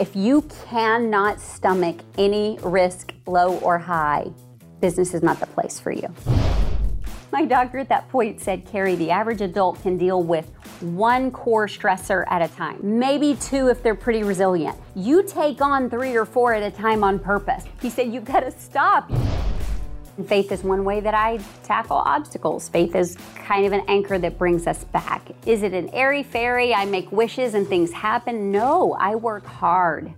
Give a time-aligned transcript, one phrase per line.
[0.00, 0.40] If you
[0.70, 4.32] cannot stomach any risk, low or high,
[4.80, 6.08] business is not the place for you.
[7.30, 10.50] My doctor at that point said, Carrie, the average adult can deal with
[10.80, 14.78] one core stressor at a time, maybe two if they're pretty resilient.
[14.94, 17.64] You take on three or four at a time on purpose.
[17.82, 19.10] He said, You've got to stop.
[20.26, 22.68] Faith is one way that I tackle obstacles.
[22.68, 25.30] Faith is kind of an anchor that brings us back.
[25.46, 26.74] Is it an airy fairy?
[26.74, 28.50] I make wishes and things happen?
[28.50, 30.12] No, I work hard.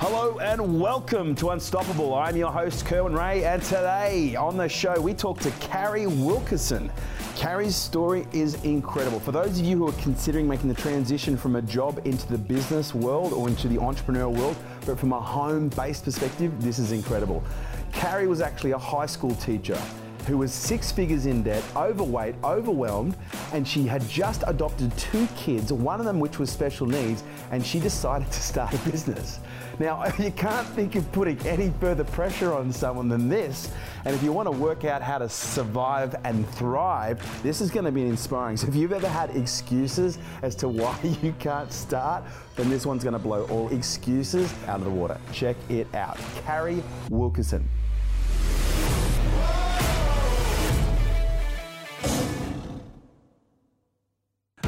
[0.00, 2.14] Hello and welcome to Unstoppable.
[2.14, 6.90] I'm your host, Kerwin Rae, and today on the show we talk to Carrie Wilkerson.
[7.38, 9.20] Carrie's story is incredible.
[9.20, 12.36] For those of you who are considering making the transition from a job into the
[12.36, 16.90] business world or into the entrepreneurial world, but from a home based perspective, this is
[16.90, 17.44] incredible.
[17.92, 19.80] Carrie was actually a high school teacher
[20.26, 23.16] who was six figures in debt, overweight, overwhelmed,
[23.52, 27.64] and she had just adopted two kids, one of them which was special needs, and
[27.64, 29.38] she decided to start a business.
[29.78, 33.70] Now, you can't think of putting any further pressure on someone than this.
[34.04, 37.84] And if you want to work out how to survive and thrive, this is going
[37.84, 38.56] to be inspiring.
[38.56, 42.24] So if you've ever had excuses as to why you can't start,
[42.56, 45.18] then this one's going to blow all excuses out of the water.
[45.32, 46.18] Check it out.
[46.44, 47.68] Carrie Wilkerson.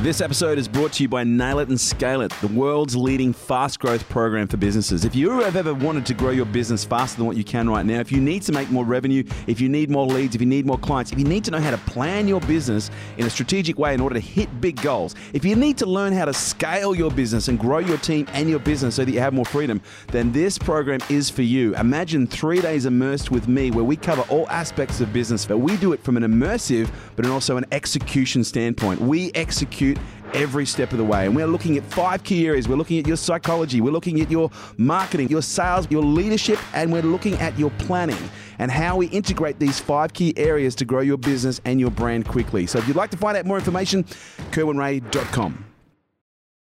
[0.02, 3.34] This episode is brought to you by Nail It and Scale It, the world's leading
[3.34, 5.04] fast growth program for businesses.
[5.04, 7.84] If you have ever wanted to grow your business faster than what you can right
[7.84, 10.46] now, if you need to make more revenue, if you need more leads, if you
[10.46, 13.30] need more clients, if you need to know how to plan your business in a
[13.30, 16.32] strategic way in order to hit big goals, if you need to learn how to
[16.32, 19.44] scale your business and grow your team and your business so that you have more
[19.44, 21.76] freedom, then this program is for you.
[21.76, 25.76] Imagine three days immersed with me where we cover all aspects of business, but we
[25.76, 28.98] do it from an immersive but also an execution standpoint.
[28.98, 29.89] We execute
[30.34, 31.26] every step of the way.
[31.26, 32.68] And we're looking at five key areas.
[32.68, 36.92] We're looking at your psychology, we're looking at your marketing, your sales, your leadership, and
[36.92, 41.00] we're looking at your planning and how we integrate these five key areas to grow
[41.00, 42.66] your business and your brand quickly.
[42.66, 44.04] So if you'd like to find out more information,
[44.52, 45.64] kerwinrae.com.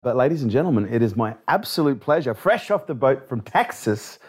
[0.02, 4.20] But ladies and gentlemen, it is my absolute pleasure, fresh off the boat from Texas,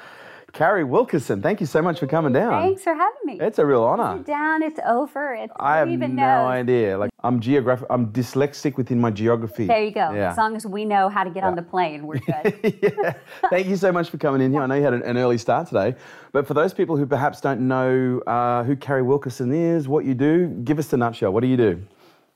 [0.53, 2.63] Carrie Wilkerson, thank you so much for coming down.
[2.63, 3.39] Thanks for having me.
[3.41, 4.17] It's a real honor.
[4.19, 5.35] Sit down, it's over.
[5.35, 6.49] It's, I have even no knows?
[6.49, 6.97] idea.
[6.99, 7.87] Like I'm geographic.
[7.91, 9.67] I'm dyslexic within my geography.
[9.67, 10.13] There you go.
[10.13, 10.31] Yeah.
[10.31, 12.79] As long as we know how to get on the plane, we're good.
[12.83, 13.15] yeah.
[13.51, 14.63] Thank you so much for coming in here.
[14.63, 15.95] I know you had an, an early start today,
[16.33, 20.15] but for those people who perhaps don't know uh, who Carrie Wilkerson is, what you
[20.15, 21.33] do, give us the nutshell.
[21.33, 21.83] What do you do?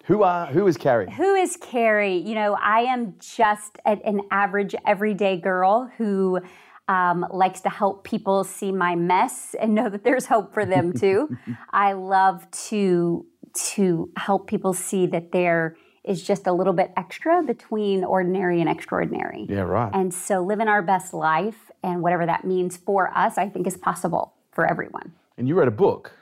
[0.05, 1.11] Who are who is Carrie?
[1.13, 2.17] Who is Carrie?
[2.17, 6.41] You know, I am just an average, everyday girl who
[6.91, 10.93] um, likes to help people see my mess and know that there's hope for them
[10.93, 11.37] too.
[11.71, 17.43] I love to to help people see that there is just a little bit extra
[17.43, 19.47] between ordinary and extraordinary.
[19.49, 19.91] Yeah, right.
[19.95, 23.77] And so living our best life and whatever that means for us, I think is
[23.77, 25.13] possible for everyone.
[25.39, 26.13] And you wrote a book,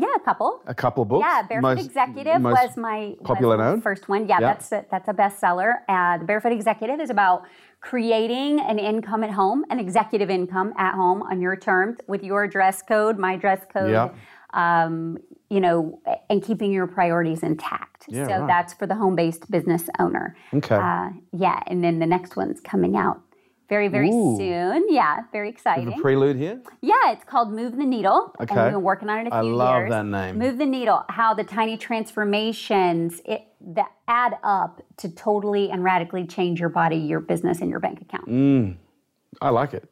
[0.00, 0.62] Yeah, a couple.
[0.66, 1.24] a couple books.
[1.26, 4.26] Yeah, Barefoot Most- Executive most was my was popular my first one.
[4.26, 4.46] Yeah, Yeah.
[4.52, 5.80] that's a, that's a bestseller.
[5.88, 7.44] Uh, the Barefoot Executive is about
[7.80, 12.46] creating an income at home, an executive income at home on your terms with your
[12.46, 13.90] dress code, my dress code.
[13.90, 14.10] Yeah.
[14.52, 15.18] Um,
[15.48, 18.04] you know, and keeping your priorities intact.
[18.08, 18.46] Yeah, so right.
[18.46, 20.36] that's for the home-based business owner.
[20.54, 20.76] Okay.
[20.76, 23.20] Uh, yeah, and then the next one's coming out
[23.70, 24.36] very, very Ooh.
[24.36, 24.86] soon.
[24.90, 25.86] Yeah, very exciting.
[25.88, 26.60] The prelude here.
[26.82, 28.34] Yeah, it's called Move the Needle.
[28.38, 28.62] And Okay.
[28.64, 29.90] we've been working on it a I few love years.
[29.90, 30.38] that name.
[30.38, 36.26] Move the Needle, how the tiny transformations it, that add up to totally and radically
[36.26, 38.26] change your body, your business, and your bank account.
[38.28, 38.76] Mm.
[39.40, 39.88] I like it.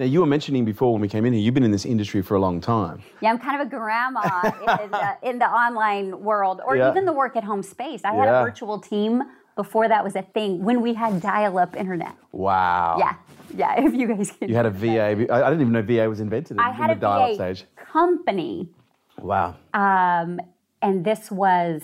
[0.00, 2.22] Now you were mentioning before when we came in here, you've been in this industry
[2.22, 3.02] for a long time.
[3.20, 4.40] Yeah, I'm kind of a grandma
[4.82, 6.90] in, the, in the online world or Yeah.
[6.90, 8.00] even the work at home space.
[8.04, 8.40] I had Yeah.
[8.40, 9.22] a virtual team
[9.62, 12.14] before that was a thing when we had dial up internet.
[12.32, 12.96] Wow.
[12.98, 13.14] Yeah,
[13.54, 14.48] yeah, if you guys can.
[14.48, 15.02] You had a VA.
[15.30, 17.34] I didn't even know VA was invented in, I had in the a dial-up VA
[17.54, 17.64] stage.
[17.76, 18.68] company
[19.18, 19.56] Wow.
[19.74, 20.40] Um,
[20.82, 21.82] and this was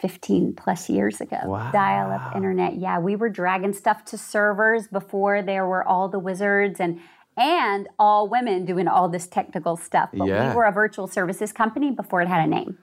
[0.00, 1.38] 15 plus years ago.
[1.44, 1.70] Wow.
[1.72, 2.76] Dial up internet.
[2.76, 7.00] Yeah, we were dragging stuff to servers before there were all the wizards and
[7.36, 10.10] and all women doing all this technical stuff.
[10.12, 10.50] But Yeah.
[10.50, 12.78] we were a virtual services company before it had a name.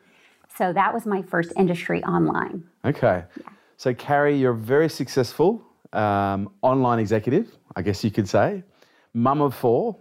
[0.58, 2.64] So that was my first industry online.
[2.86, 3.26] Okay.
[3.78, 5.62] So, Carrie, you're a very successful
[5.94, 8.64] um, online executive, I guess you could say,
[9.14, 9.98] mum of four.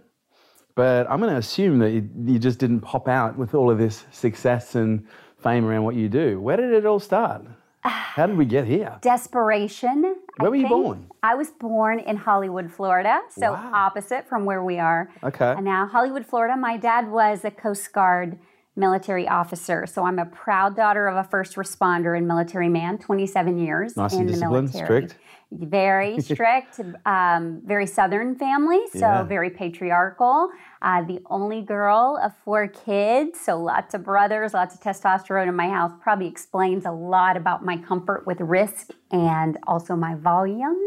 [0.75, 3.77] But I'm going to assume that you, you just didn't pop out with all of
[3.77, 5.05] this success and
[5.41, 6.39] fame around what you do.
[6.41, 7.43] Where did it all start?
[7.83, 8.97] How did we get here?
[9.01, 10.03] Desperation.
[10.37, 10.73] I Where were you think.
[10.73, 11.07] born?
[11.23, 13.71] I was born in Hollywood, Florida, so Wow.
[13.73, 15.09] opposite from where we are.
[15.23, 15.53] Okay.
[15.55, 16.55] And now Hollywood, Florida.
[16.57, 18.37] My dad was a Coast Guard
[18.75, 19.85] military officer.
[19.87, 24.13] So I'm a proud daughter of a first responder and military man, 27 years Nice
[24.13, 25.07] in the military.
[25.07, 25.15] strict.
[25.51, 29.23] Very strict, um, very Southern family, so Yeah.
[29.23, 30.49] very patriarchal.
[30.81, 35.55] Uh, the only girl of four kids, so lots of brothers, lots of testosterone in
[35.55, 35.91] my house.
[36.01, 40.77] Probably explains a lot about my comfort with risk and also my volume.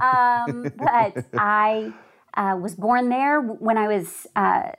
[0.00, 1.92] Um, but I
[2.34, 4.70] uh, was born there when I was uh,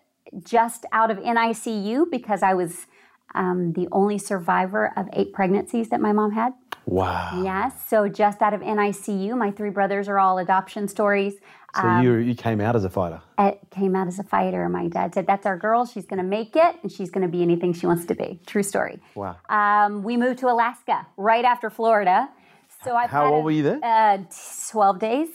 [0.43, 2.87] just out of NICU because I was
[3.35, 6.53] um, the only survivor of eight pregnancies that my mom had.
[6.85, 7.41] Wow.
[7.43, 11.35] Yes, so just out of NICU, my three brothers are all adoption stories.
[11.79, 13.21] So you you came out as a fighter.
[13.39, 14.67] It came out as a fighter.
[14.67, 15.85] My dad said, "That's our girl.
[15.85, 18.41] She's going to make it, and she's going to be anything she wants to be."
[18.45, 18.99] True story.
[19.15, 19.37] Wow.
[19.47, 22.27] Um, we moved to Alaska right after Florida.
[22.83, 23.81] So I How old were you then?
[23.81, 24.17] Uh,
[24.69, 25.29] Twelve days,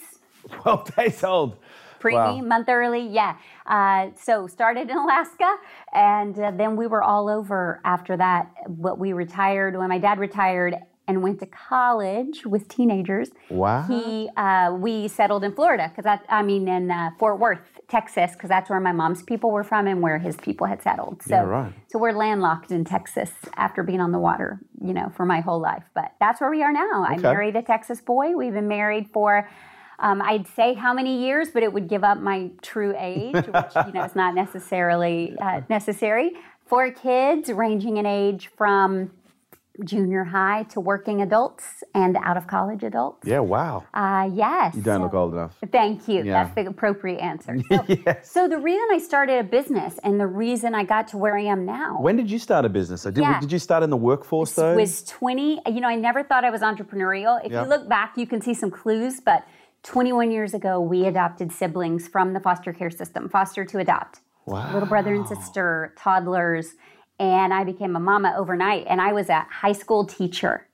[0.51, 1.57] 12 days old.
[1.99, 2.41] preemie, Wow.
[2.41, 3.07] month early.
[3.07, 3.37] Yeah.
[3.67, 5.55] Uh, so started in Alaska,
[5.93, 8.51] and uh, then we were all over after that.
[8.67, 10.75] But we retired when my dad retired
[11.09, 13.29] and went to college with teenagers.
[13.49, 13.83] Wow.
[13.87, 18.33] He, uh, we settled in Florida because I, I mean, in uh, Fort Worth, Texas,
[18.33, 21.23] because that's where my mom's people were from and where his people had settled.
[21.23, 21.73] So, Yeah, right.
[21.87, 25.61] so we're landlocked in Texas after being on the water, you know, for my whole
[25.61, 25.83] life.
[25.95, 27.05] But that's where we are now.
[27.07, 27.21] I Okay.
[27.21, 28.35] married a Texas boy.
[28.35, 29.49] We've been married for.
[29.99, 33.45] Um, I'd say how many years, but it would give up my true age, which
[33.87, 36.33] you know is not necessarily uh, necessary.
[36.65, 39.11] Four kids, ranging in age from
[39.85, 43.27] junior high to working adults and out of college adults.
[43.27, 43.83] Yeah, wow.
[43.93, 44.75] Uh, yes.
[44.75, 45.55] You don't So- look old enough.
[45.71, 46.23] Thank you.
[46.23, 46.43] Yeah.
[46.43, 47.57] That's the appropriate answer.
[47.69, 48.31] So, yes.
[48.31, 51.43] so the reason I started a business and the reason I got to where I
[51.43, 53.03] am now When did you start a business?
[53.03, 53.39] Did, Yeah.
[53.39, 54.75] did you start in the workforce though?
[54.75, 55.61] was 20.
[55.67, 57.39] You know, I never thought I was entrepreneurial.
[57.45, 57.63] If Yep.
[57.63, 59.45] you look back, you can see some clues, but
[59.83, 64.19] 21 years ago, we adopted siblings from the foster care system, foster to adopt.
[64.45, 64.71] wow.
[64.73, 66.75] little brother and sister, toddlers,
[67.19, 68.85] and I became a mama overnight.
[68.87, 70.67] And I was a high school teacher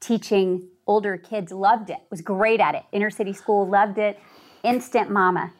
[0.00, 2.82] teaching older kids, loved it, was great at it.
[2.92, 4.18] Inner city school, loved it.
[4.62, 5.52] Instant mama.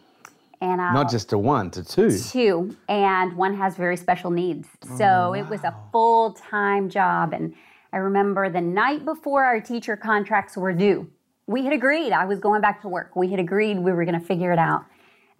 [0.60, 2.18] And I Not just to one, to two.
[2.18, 4.68] two, and one has very special needs.
[4.98, 7.32] So oh, it was a full time job.
[7.32, 7.54] And
[7.92, 11.10] I remember the night before our teacher contracts were due,
[11.50, 13.16] we had agreed I was going back to work.
[13.16, 14.84] We had agreed we were going to figure it out.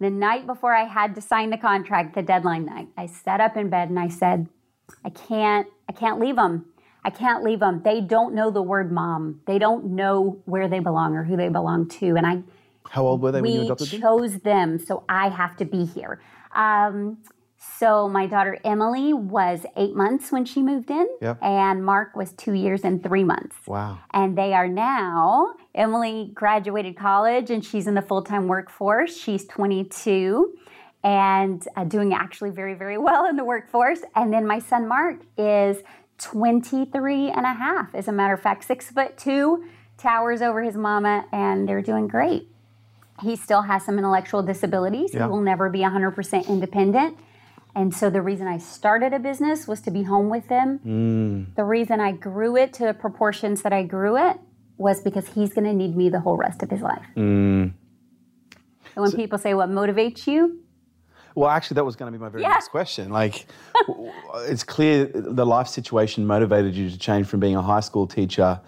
[0.01, 3.55] The night before I had to sign the contract, the deadline night, I sat up
[3.55, 4.49] in bed and I said,
[5.05, 6.65] I can't, I can't leave them.
[7.05, 7.81] I can't leave them.
[7.85, 9.39] They don't know the word mom.
[9.47, 12.17] They don't know where they belong or who they belong to.
[12.17, 12.43] And I
[12.89, 13.97] How old were they when you adopted them?
[13.97, 16.19] We chose them, so I have to be here.
[16.53, 17.19] Um,
[17.79, 21.37] so my daughter Emily was eight months when she moved in, Yep.
[21.43, 23.55] and Mark was two years and three months.
[23.67, 23.99] Wow.
[24.11, 29.15] And they are now, Emily graduated college and she's in the full time workforce.
[29.15, 30.57] She's 22
[31.03, 33.99] and uh, doing actually very, very well in the workforce.
[34.15, 35.77] And then my son Mark is
[36.17, 37.93] 23 and a half.
[37.93, 39.65] As a matter of fact, six foot two,
[39.97, 42.47] towers over his mama, and they're doing great.
[43.21, 45.11] He still has some intellectual disabilities.
[45.11, 47.17] He will never be 100% independent.
[47.73, 50.79] And so the reason I started a business was to be home with them.
[50.85, 51.55] Mm.
[51.55, 54.37] The reason I grew it to the proportions that I grew it
[54.77, 57.05] was because he's going to need me the whole rest of his life.
[57.15, 57.71] Mm.
[58.93, 60.59] So when people say what motivates you,
[61.33, 62.49] Well, actually, that was going to be my very Yeah.
[62.49, 63.09] next question.
[63.09, 63.45] Like,
[64.49, 68.59] it's clear the life situation motivated you to change from being a high school teacher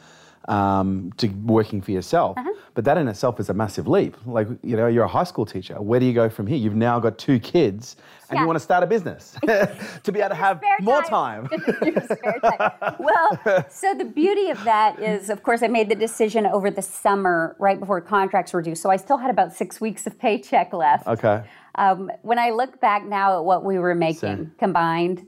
[0.47, 2.37] um, to working for yourself.
[2.37, 2.49] Uh-huh.
[2.75, 4.17] But that in itself is a massive leap.
[4.25, 5.79] Like, you know, you're a high school teacher.
[5.79, 6.57] Where do you go from here?
[6.57, 7.95] You've now got two kids
[8.29, 8.41] and Yeah.
[8.41, 11.47] you want to start a business to be able to have more time.
[11.49, 11.59] time.
[12.41, 12.95] Time.
[12.99, 16.81] Well, so the beauty of that is, of course, I made the decision over the
[16.81, 18.75] summer, right before contracts were due.
[18.75, 21.07] So I still had about six weeks of paycheck left.
[21.07, 21.43] okay.
[21.75, 24.51] Um, when I look back now at what we were making Same.
[24.59, 25.25] combined,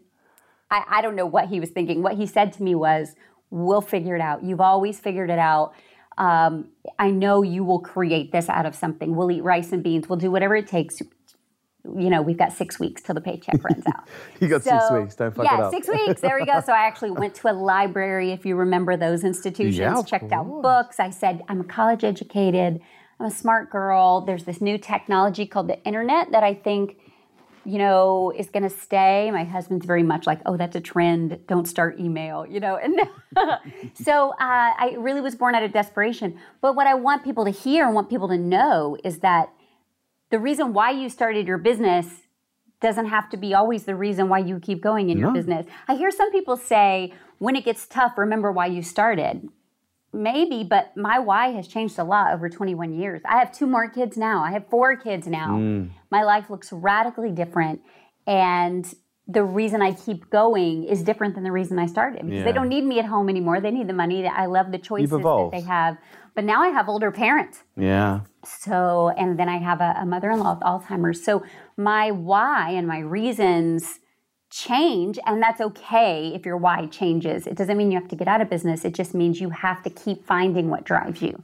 [0.69, 2.01] I, I don't know what he was thinking.
[2.03, 3.15] What he said to me was,
[3.55, 4.43] We'll figure it out.
[4.43, 5.73] You've always figured it out.
[6.17, 9.15] Um, I know you will create this out of something.
[9.15, 10.09] We'll eat rice and beans.
[10.09, 11.01] We'll do whatever it takes.
[11.85, 14.09] You know, we've got six weeks till the paycheck runs out.
[14.41, 15.15] You got six weeks.
[15.15, 15.71] Don't fuck yeah, it up.
[15.71, 16.19] Yeah, six weeks.
[16.19, 16.59] There we go.
[16.65, 20.61] So I actually went to a library, if you remember those institutions, Yeah, checked out
[20.61, 20.99] books.
[20.99, 22.81] I said, I'm a college educated,
[23.21, 24.19] I'm a smart girl.
[24.19, 26.97] There's this new technology called the internet that I think,
[27.65, 29.29] you know, is going to stay.
[29.31, 31.39] My husband's very much like, oh, that's a trend.
[31.47, 32.77] Don't start email, you know.
[32.77, 32.99] And
[33.93, 36.39] so uh, I really was born out of desperation.
[36.61, 39.49] But what I want people to hear and want people to know is that
[40.29, 42.07] the reason why you started your business
[42.81, 45.65] doesn't have to be always the reason why you keep going in your business.
[45.87, 49.49] I hear some people say, when it gets tough, remember why you started.
[50.15, 53.21] Maybe, but my why has changed a lot over 21 years.
[53.25, 54.43] I have two more kids now.
[54.43, 55.57] I have four kids now.
[55.57, 55.89] Mm.
[56.09, 57.81] My life looks radically different.
[58.25, 58.91] And
[59.27, 62.43] the reason I keep going is different than the reason I started because Yeah.
[62.45, 63.59] they don't need me at home anymore.
[63.59, 64.25] They need the money.
[64.27, 65.97] I love the choices that they have.
[66.35, 67.63] But now I have older parents.
[67.75, 68.21] Yeah.
[68.43, 71.23] So, and then I have a, a mother in law with Alzheimer's.
[71.23, 71.43] So,
[71.77, 73.99] my why and my reasons
[74.49, 77.47] change, and that's okay if your why changes.
[77.47, 79.83] It doesn't mean you have to get out of business, it just means you have
[79.83, 81.41] to keep finding what drives you.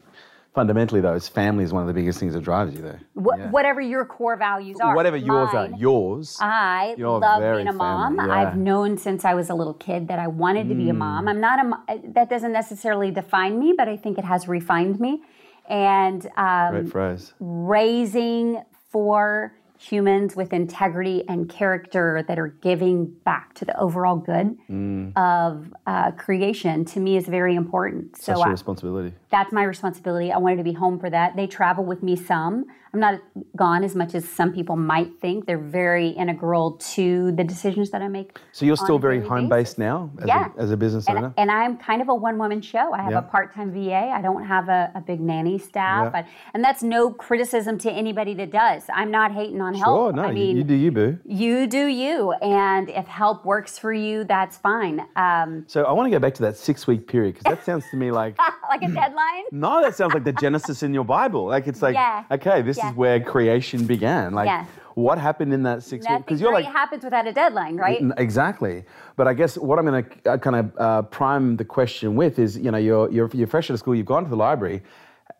[0.53, 3.37] Fundamentally, though, it's family is one of the biggest things that drives you, there Wh-
[3.37, 3.49] Yeah.
[3.51, 4.93] Whatever your core values are.
[4.93, 6.37] Whatever yours Mine, are, yours.
[6.41, 8.15] I love being a mom.
[8.17, 8.23] yeah.
[8.23, 8.29] Mm.
[8.31, 11.29] I've known since I was a little kid that I wanted to be a mom.
[11.29, 15.21] I'm not a that doesn't necessarily define me, but I think it has refined me.
[15.69, 17.33] And um, Great phrase.
[17.39, 24.55] raising four humans with integrity and character that are giving back to the overall good
[24.69, 25.11] Mm.
[25.17, 28.15] of uh, creation to me is very important.
[28.15, 29.15] So I, responsibility.
[29.31, 30.31] that's my responsibility.
[30.31, 31.35] I wanted to be home for that.
[31.35, 32.65] They travel with me some.
[32.93, 33.21] I'm not
[33.55, 35.45] gone as much as some people might think.
[35.45, 38.37] They're very integral to the decisions that I make.
[38.51, 40.49] So you're still very home based now as, Yeah.
[40.57, 41.33] a, as a business And, owner?
[41.37, 42.91] and I'm kind of a one woman show.
[42.93, 43.19] I have Yeah.
[43.19, 44.11] a part time VA.
[44.13, 46.11] I don't have a, a big nanny staff.
[46.13, 46.19] Yeah.
[46.21, 48.83] I- and that's no criticism to anybody that does.
[48.93, 49.97] I'm not hating on help.
[49.97, 51.17] Sure, no, I you- mean, you do you, boo.
[51.25, 52.33] you do you.
[52.41, 55.05] And if help works for you, that's fine.
[55.15, 57.85] Um, So I want to go back to that six week period because that sounds
[57.91, 58.37] to me like.
[58.69, 59.43] like a deadline?
[59.53, 61.45] No, that sounds like the Genesis in your Bible.
[61.45, 61.95] Like it's like,
[62.31, 62.91] okay, this Yeah.
[62.91, 64.33] is where creation began.
[64.33, 66.23] Like, what happened in that six weeks?
[66.25, 68.01] Because you're like, happens without a deadline, right?
[68.17, 68.83] Exactly.
[69.15, 72.39] But I guess what I'm going to uh, kind of uh, prime the question with
[72.39, 74.83] is, you know, you're, you're, you're fresh out of school, you've gone to the library.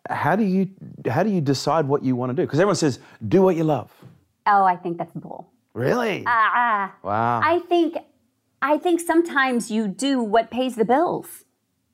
[0.10, 0.70] How do you
[1.08, 2.44] how do you decide what you want to do?
[2.44, 3.92] Because everyone says, do what you love.
[4.48, 5.52] Oh, I think that's the bull.
[5.74, 6.24] Really?
[6.26, 7.42] Ah, wow.
[7.44, 7.98] I think,
[8.62, 11.46] I think sometimes you do what pays the bills.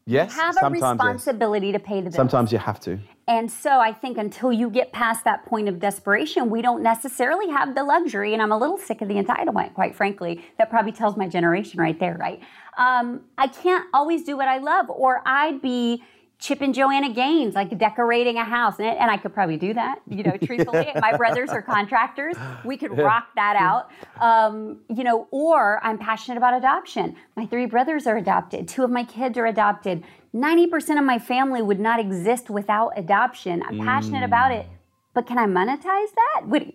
[0.07, 0.33] Yes.
[0.33, 0.81] Have a sometimes.
[0.81, 0.91] yes.
[0.91, 2.15] responsibility to pay the bills.
[2.15, 2.99] Sometimes you have to.
[3.27, 7.49] And so I think until you get past that point of desperation, we don't necessarily
[7.49, 8.33] have the luxury.
[8.33, 10.43] And I'm a little sick of the entitlement, quite frankly.
[10.57, 12.39] That probably tells my generation right there, right?
[12.77, 16.03] Um, I can't always do what I love, or I'd be
[16.39, 18.77] Chip and Joanna Gaines, like decorating a house.
[18.77, 20.87] And, and I could probably do that, you know, truthfully.
[20.95, 22.35] My brothers are contractors.
[22.63, 23.89] We could rock that out.
[24.21, 27.15] Um, you know, or I'm passionate about adoption.
[27.35, 28.67] My three brothers are adopted.
[28.67, 30.03] Two of my kids are adopted.
[30.35, 33.63] 90% of my family would not exist without adoption.
[33.63, 34.67] I'm passionate about it.
[35.15, 36.43] But can I monetize that?
[36.45, 36.73] Would,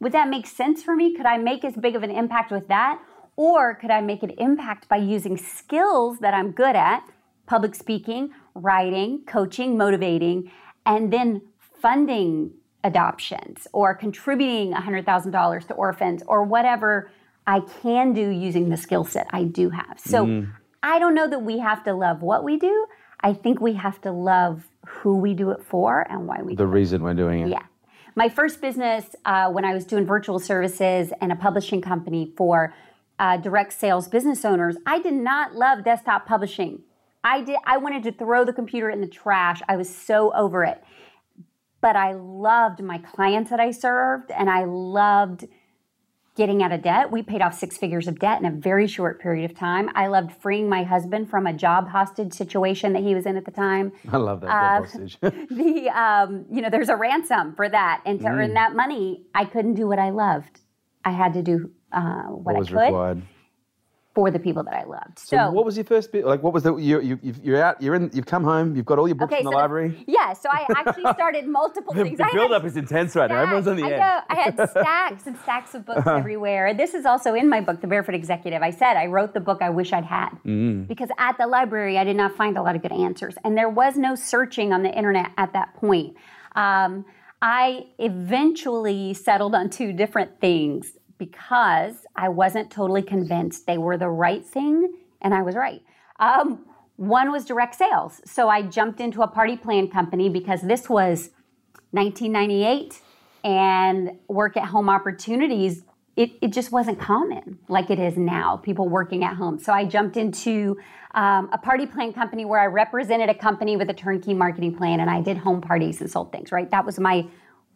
[0.00, 1.14] would that make sense for me?
[1.14, 3.00] Could I make as big of an impact with that?
[3.36, 7.08] Or could I make an impact by using skills that I'm good at,
[7.46, 8.30] public speaking,
[8.62, 10.50] writing, coaching, motivating,
[10.84, 11.42] and then
[11.80, 12.52] funding
[12.84, 17.10] adoptions or contributing $100,000 to orphans or whatever
[17.46, 19.98] I can do using the skill set I do have.
[19.98, 20.46] So
[20.82, 22.86] I don't know that we have to love what we do.
[23.20, 26.56] I think we have to love who we do it for and why we do
[26.56, 27.48] The reason we're doing it.
[27.48, 27.62] yeah.
[28.14, 32.74] My first business, uh, when I was doing virtual services and a publishing company for
[33.18, 36.82] uh, direct sales business owners, I did not love desktop publishing.
[37.24, 37.56] I did.
[37.64, 39.60] I wanted to throw the computer in the trash.
[39.68, 40.82] I was so over it.
[41.80, 45.46] But I loved my clients that I served, and I loved
[46.34, 47.10] getting out of debt.
[47.10, 49.90] We paid off six figures of debt in a very short period of time.
[49.96, 53.44] I loved freeing my husband from a job hostage situation that he was in at
[53.44, 55.18] the time I love that Uh, hostage.
[55.20, 58.30] the um, you know there's a ransom for that and to Mm.
[58.38, 60.60] earn that money i couldn't do what i loved
[61.04, 63.22] i had to do uh, what, what i could required?
[64.18, 66.22] For the people that i loved so, So, what was your first bit?
[66.32, 66.74] Like, what was the?
[66.76, 67.80] You, you, you're out.
[67.80, 68.10] You're in.
[68.12, 68.74] You've come home.
[68.74, 69.90] You've got all your books okay from the so library.
[70.16, 73.42] yeah so i actually started multiple The, things the build-up is intense right now.
[73.44, 74.00] Everyone's on the I edge.
[74.00, 74.16] know.
[74.34, 76.74] I had stacks and stacks of books everywhere.
[76.82, 78.60] This is also in my book, The Barefoot Executive.
[78.70, 80.88] I said I wrote the book I wish I'd had Mm.
[80.88, 83.68] because at the library I did not find a lot of good answers, and there
[83.82, 86.16] was no searching on the internet at that point.
[86.56, 87.04] Um,
[87.40, 94.08] I eventually settled on two different things because I wasn't totally convinced they were the
[94.08, 95.82] right thing, and I was right.
[96.18, 96.64] Um,
[96.96, 98.20] one was direct sales.
[98.24, 101.30] So I jumped into a party plan company because this was
[101.92, 103.00] 1998
[103.44, 105.84] and work at home opportunities
[106.16, 109.84] it, it just wasn't common like it is now people working at home so i
[109.84, 110.76] jumped into
[111.14, 115.00] um, a party plan company where i represented a company with a turnkey marketing plan
[115.00, 117.24] and i did home parties and sold things right that was my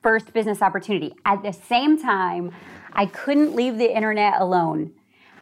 [0.03, 2.53] first business opportunity at the same time
[2.95, 4.93] i couldn't leave the internet alone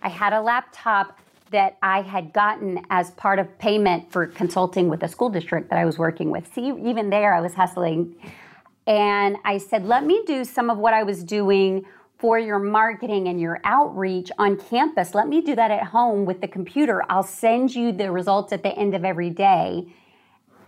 [0.02, 5.02] i had a laptop that I had gotten as part of payment for consulting with
[5.02, 6.52] a school district that I was working with.
[6.54, 8.14] See, even there I was hustling.
[8.86, 11.84] And I said, let me do some of what I was doing
[12.18, 15.14] for your marketing and your outreach on campus.
[15.14, 17.02] Let me do that at home with the computer.
[17.08, 19.86] I'll send you the results at the end of every day,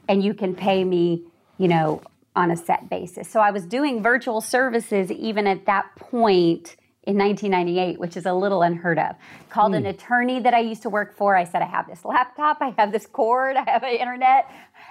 [0.08, 1.24] and you can pay me,
[1.58, 2.00] you know,
[2.34, 3.28] on a set basis.
[3.28, 8.32] So I was doing virtual services even at that point in 1998, which is a
[8.32, 9.16] little unheard of.
[9.50, 9.88] Called an hmm.
[9.88, 11.36] attorney that I used to work for.
[11.36, 14.50] I said, I have this laptop, I have this cord, I have an internet,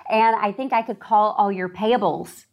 [0.10, 2.46] and I think I could call all your payables.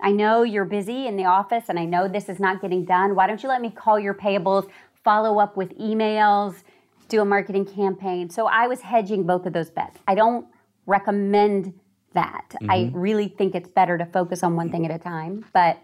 [0.00, 3.14] I know you're busy in the office and I know this is not getting done.
[3.14, 4.68] Why don't you let me call your payables,
[5.02, 6.64] follow up with emails,
[7.08, 8.28] do a marketing campaign?
[8.28, 9.98] So I was hedging both of those bets.
[10.06, 10.46] I don't
[10.84, 11.72] recommend
[12.16, 12.54] that.
[12.68, 12.98] I mm-hmm.
[12.98, 15.78] really think it's better to focus on one thing at a time, but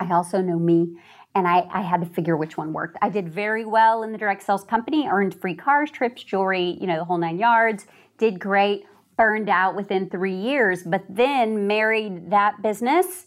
[0.00, 0.96] I also know me
[1.34, 2.96] and I, I had to figure which one worked.
[3.02, 6.86] I did very well in the direct sales company, earned free cars, trips, jewelry, you
[6.86, 7.86] know, the whole nine yards,
[8.18, 8.84] did great,
[9.16, 13.26] burned out within three years, but then married that business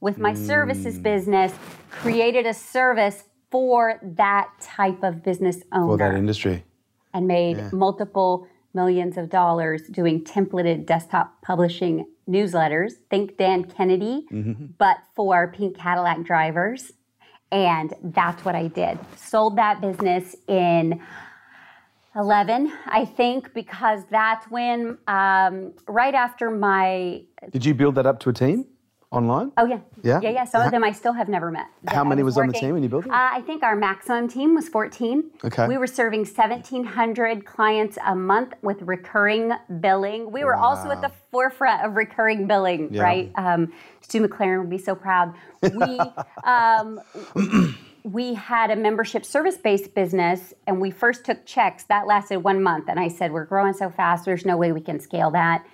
[0.00, 1.02] with my services mm.
[1.02, 1.52] business,
[1.90, 6.64] created a service for that type of business owner For that industry.
[7.14, 12.92] and made multiple millions of dollars doing templated desktop publishing newsletters.
[13.10, 14.26] Think Dan Kennedy,
[14.78, 16.92] but for pink Cadillac drivers.
[17.52, 18.98] And that's what I did.
[19.16, 21.00] Sold that business in
[22.16, 28.20] 11, I think, because that's when, um, right after my, Did you build that up
[28.20, 28.66] to a team
[29.14, 29.52] online?
[29.56, 30.20] oh yeah, Yeah?
[30.22, 30.44] yeah, yeah.
[30.44, 31.66] Some of them I still have never met.
[31.88, 33.10] How many was on the team when you built it?
[33.12, 35.30] Uh, I think our maximum team was 14.
[35.44, 35.66] Okay.
[35.68, 40.30] We were serving 1,700 clients a month with recurring billing.
[40.32, 43.02] We were also at the forefront of recurring billing, Yeah.
[43.02, 43.32] right?
[43.36, 45.34] Um, Stu McLaren would be so proud.
[45.62, 46.00] We,
[46.44, 47.00] um,
[48.04, 51.84] we had a membership service based business and we first took checks.
[51.84, 52.86] That lasted one month.
[52.88, 55.64] And I said, We're growing so fast, there's no way we can scale that.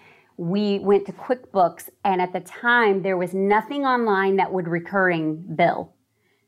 [0.40, 5.36] We went to QuickBooks, and at the time, there was nothing online that would recurring
[5.54, 5.92] bill.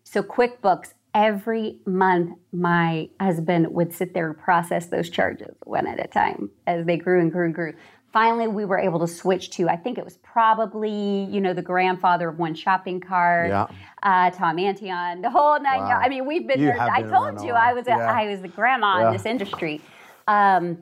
[0.03, 6.03] So QuickBooks, every month, my husband would sit there and process those charges one at
[6.03, 7.75] a time as they grew and grew and grew.
[8.15, 11.61] Finally, we were able to switch to, I think it was probably, you know, the
[11.61, 13.67] grandfather of one shopping cart, Yeah.
[14.03, 15.89] uh, Tom Antion, the whole nine Wow.
[15.91, 16.07] yards.
[16.07, 16.81] I mean, we've been You there.
[16.81, 17.53] I been told you.
[17.53, 18.11] I was a, Yeah.
[18.11, 19.07] I was the grandma Yeah.
[19.09, 19.83] in this industry.
[20.27, 20.79] Um,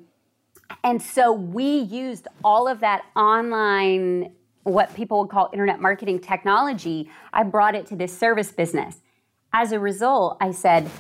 [0.85, 7.11] and so we used all of that online, what people would call internet marketing technology.
[7.33, 8.99] I brought it to this service business.
[9.53, 10.91] As a result, I said,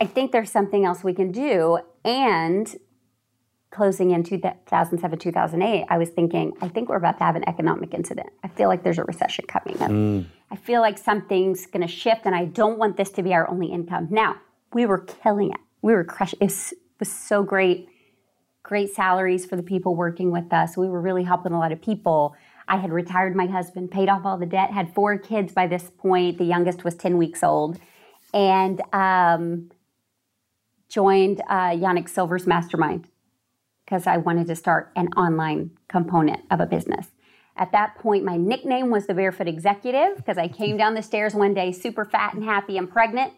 [0.00, 1.78] I think there's something else we can do.
[2.04, 2.74] And
[3.70, 7.92] closing in 2007, 2008, I was thinking, I think we're about to have an economic
[7.92, 8.28] incident.
[8.42, 9.90] I feel like there's a recession coming up.
[9.90, 10.26] Mm.
[10.50, 13.48] I feel like something's going to shift, and I don't want this to be our
[13.50, 14.06] only income.
[14.10, 14.36] Now,
[14.72, 15.60] we were killing it.
[15.82, 16.52] We were crushing it.
[17.00, 17.88] was so great.
[18.64, 20.74] Great salaries for the people working with us.
[20.74, 22.34] We were really helping a lot of people.
[22.66, 25.90] I had retired my husband, paid off all the debt, had four kids by this
[25.98, 26.38] point.
[26.38, 27.78] The youngest was 10 weeks old.
[28.32, 29.70] And um,
[30.88, 33.06] joined uh, Yanik Silver's mastermind
[33.84, 37.08] because I wanted to start an online component of a business.
[37.58, 41.34] At that point, my nickname was the Barefoot Executive because I came down the stairs
[41.34, 43.34] one day super fat and happy and pregnant.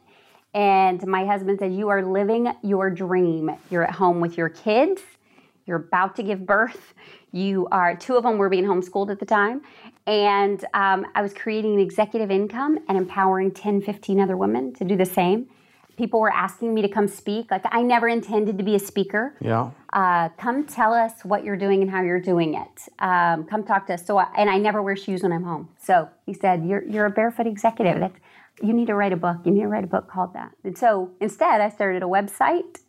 [0.54, 3.50] And my husband said, You are living your dream.
[3.70, 5.02] You're at home with your kids.
[5.66, 6.94] You're about to give birth.
[7.33, 9.62] You are, two of them were being homeschooled at the time.
[10.07, 14.85] And um, I was creating an executive income and empowering 10, 15 other women to
[14.85, 15.48] do the same.
[15.96, 17.50] People were asking me to come speak.
[17.50, 19.70] Like, I never intended to be a speaker Yeah.
[19.94, 22.83] uh, come tell us what you're doing and how you're doing it.
[22.98, 24.05] Um, come talk to us.
[24.07, 25.70] So, I, and I never wear shoes when I'm home.
[25.79, 27.98] So he said, "You're you're a barefoot executive.
[27.98, 28.18] That's
[28.62, 29.38] you need to write a book.
[29.44, 32.81] You need to write a book called that." And so instead, I started a website.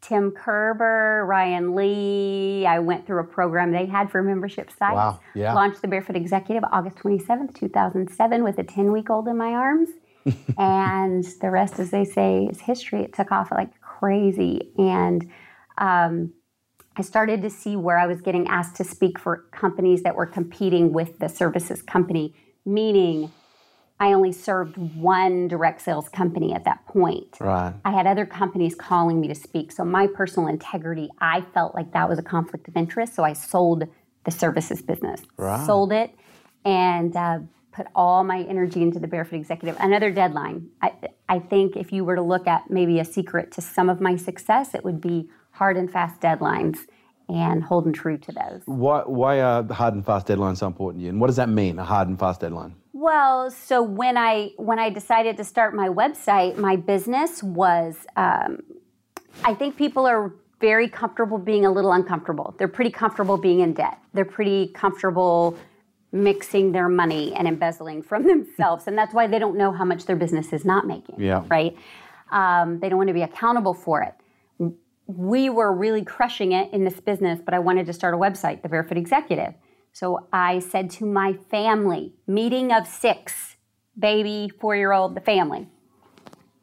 [0.00, 2.66] Tim Kerber, Ryan Lee.
[2.66, 4.94] I went through a program they had for membership sites.
[4.94, 5.52] Wow, yeah.
[5.54, 9.88] Launched the Barefoot Executive August 27th, 2007, with a 10 week old in my arms.
[10.58, 13.02] and the rest, as they say, is history.
[13.02, 14.72] It took off like crazy.
[14.78, 15.28] And
[15.78, 16.32] um,
[16.96, 20.26] I started to see where I was getting asked to speak for companies that were
[20.26, 22.34] competing with the services company,
[22.64, 23.32] meaning
[24.00, 27.36] I only served one direct sales company at that point.
[27.40, 27.74] Right.
[27.84, 29.72] I had other companies calling me to speak.
[29.72, 33.14] So my personal integrity, I felt like that was a conflict of interest.
[33.14, 33.84] So I sold
[34.24, 35.64] the services business, Right.
[35.66, 36.14] sold it,
[36.64, 37.40] and uh,
[37.72, 39.76] put all my energy into the Barefoot Executive.
[39.80, 40.68] Another deadline.
[40.80, 40.92] I,
[41.28, 44.16] I think if you were to look at maybe a secret to some of my
[44.16, 46.78] success, it would be hard and fast deadlines
[47.28, 48.62] and holding true to those.
[48.64, 51.10] Why, why are hard and fast deadlines so important to you?
[51.10, 52.74] And what does that mean, a hard and fast deadline?
[53.00, 57.94] Well, so when I when I decided to start my website, my business was.
[58.16, 58.62] Um,
[59.44, 62.56] I think people are very comfortable being a little uncomfortable.
[62.58, 63.98] They're pretty comfortable being in debt.
[64.14, 65.56] They're pretty comfortable
[66.10, 70.06] mixing their money and embezzling from themselves, and that's why they don't know how much
[70.06, 71.20] their business is not making.
[71.20, 71.44] Yeah.
[71.48, 71.76] Right.
[72.32, 74.14] Um, they don't want to be accountable for it
[75.08, 78.62] we were really crushing it in this business, but I wanted to start a website,
[78.62, 79.54] The Barefoot Executive.
[79.98, 83.56] So I said to my family, meeting of six,
[83.98, 85.66] baby, four year old, the family,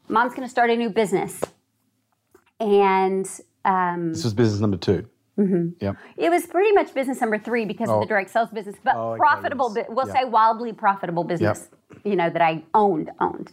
[0.08, 1.42] mom's going to start a new business.
[2.62, 3.30] And
[3.66, 5.06] um, This was business number 2
[5.38, 5.68] Mm-hmm.
[5.82, 5.98] Yep.
[6.16, 8.00] it was pretty much business number three because of Oh.
[8.00, 9.86] the direct sales business, but Oh, okay, profitable, yes.
[9.90, 10.14] we'll Yeah.
[10.14, 11.68] say wildly profitable business,
[12.06, 13.52] you know, that I owned, owned.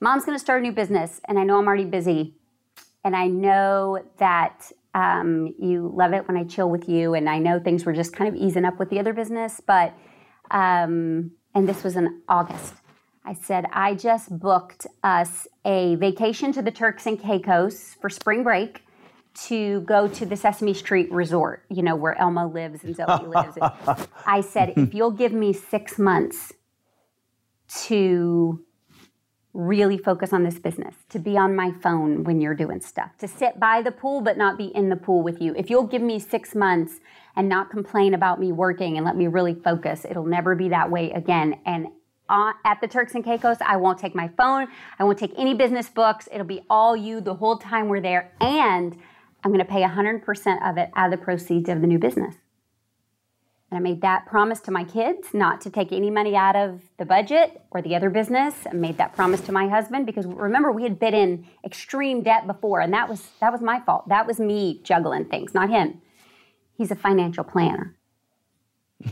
[0.00, 2.36] Mom's going to start a new business, and I know I'm already busy.
[3.02, 7.38] And I know that um, you love it when I chill with you, and I
[7.38, 9.94] know things were just kind of easing up with the other business, but,
[10.50, 12.74] um, and this was in August.
[13.24, 18.42] I said, I just booked us a vacation to the Turks and Caicos for spring
[18.42, 18.82] break
[19.32, 23.56] to go to the Sesame Street Resort, you know, where Elmo lives and Zoe lives.
[24.26, 26.52] I said, if you'll give me six months
[27.84, 28.64] to
[29.52, 33.26] really focus on this business, to be on my phone when you're doing stuff, to
[33.26, 35.54] sit by the pool but not be in the pool with you.
[35.56, 37.00] If you'll give me six months
[37.34, 40.90] and not complain about me working and let me really focus, it'll never be that
[40.90, 41.60] way again.
[41.66, 41.88] And
[42.28, 44.68] uh, at the Turks and Caicos, I won't take my phone.
[44.98, 46.28] I won't take any business books.
[46.32, 48.32] It'll be all you the whole time we're there.
[48.40, 48.96] And
[49.42, 52.36] I'm going to pay 100% of it out of the proceeds of the new business.
[53.70, 56.80] And I made that promise to my kids not to take any money out of
[56.98, 58.54] the budget or the other business.
[58.66, 62.46] I made that promise to my husband because remember we had been in extreme debt
[62.46, 64.08] before, and that was that was my fault.
[64.08, 66.00] That was me juggling things, not him.
[66.76, 67.94] He's a financial planner.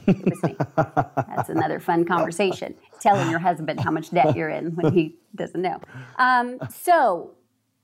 [0.06, 0.56] It was me.
[0.76, 2.74] That's another fun conversation.
[3.00, 5.80] Telling your husband how much debt you're in when he doesn't know.
[6.18, 7.34] Um, so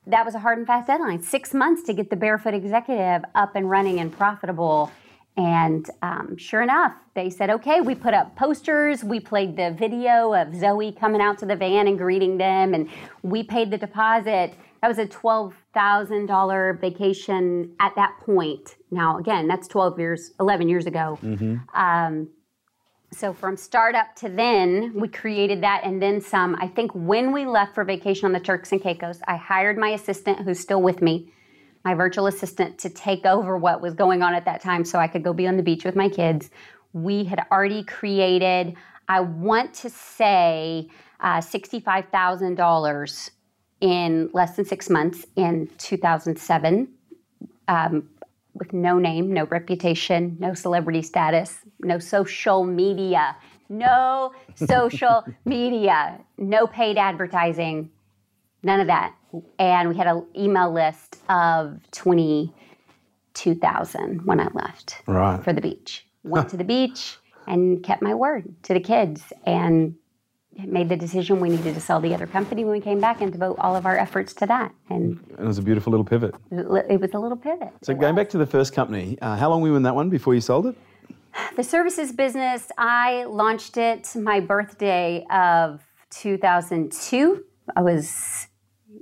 [0.06, 1.22] that was a hard and fast deadline.
[1.22, 4.90] Six months to get the Barefoot Executive up and running and profitable.
[5.36, 9.02] And um, sure enough, they said, okay, we put up posters.
[9.02, 12.72] We played the video of Zoe coming out to the van and greeting them.
[12.72, 12.88] And
[13.22, 14.54] we paid the deposit.
[14.80, 18.76] That was a $12,000 vacation at that point.
[18.92, 21.18] Now, again, that's 12 years, 11 years ago.
[21.74, 22.28] Um,
[23.10, 26.56] so from startup to then, we created that and then some.
[26.60, 29.90] I think when we left for vacation on the Turks and Caicos, I hired my
[29.90, 31.32] assistant who's still with me,
[31.84, 35.06] my virtual assistant, to take over what was going on at that time so I
[35.06, 36.50] could go be on the beach with my kids.
[36.92, 38.74] We had already created,
[39.08, 40.88] I want to say,
[41.20, 43.30] uh, $65,000
[43.80, 46.88] in less than six months in 2007
[48.54, 53.36] with no name, no reputation, no celebrity status, no social media,
[53.68, 57.90] no social media, no paid advertising,
[58.64, 59.14] none of that.
[59.58, 65.42] And we had an email list of 22,000 when I left Right.
[65.42, 66.06] for the beach.
[66.22, 69.94] Went to the beach and kept my word to the kids and
[70.66, 73.32] made the decision we needed to sell the other company when we came back and
[73.32, 74.72] devote all of our efforts to that.
[74.88, 76.34] And It was a beautiful little pivot.
[76.52, 77.70] it was a little pivot.
[77.82, 80.10] So going back to the first company, uh, how long were you in that one
[80.10, 80.76] before you sold it?
[81.56, 87.44] The services business, I launched it my birthday of 2002.
[87.74, 88.46] I was,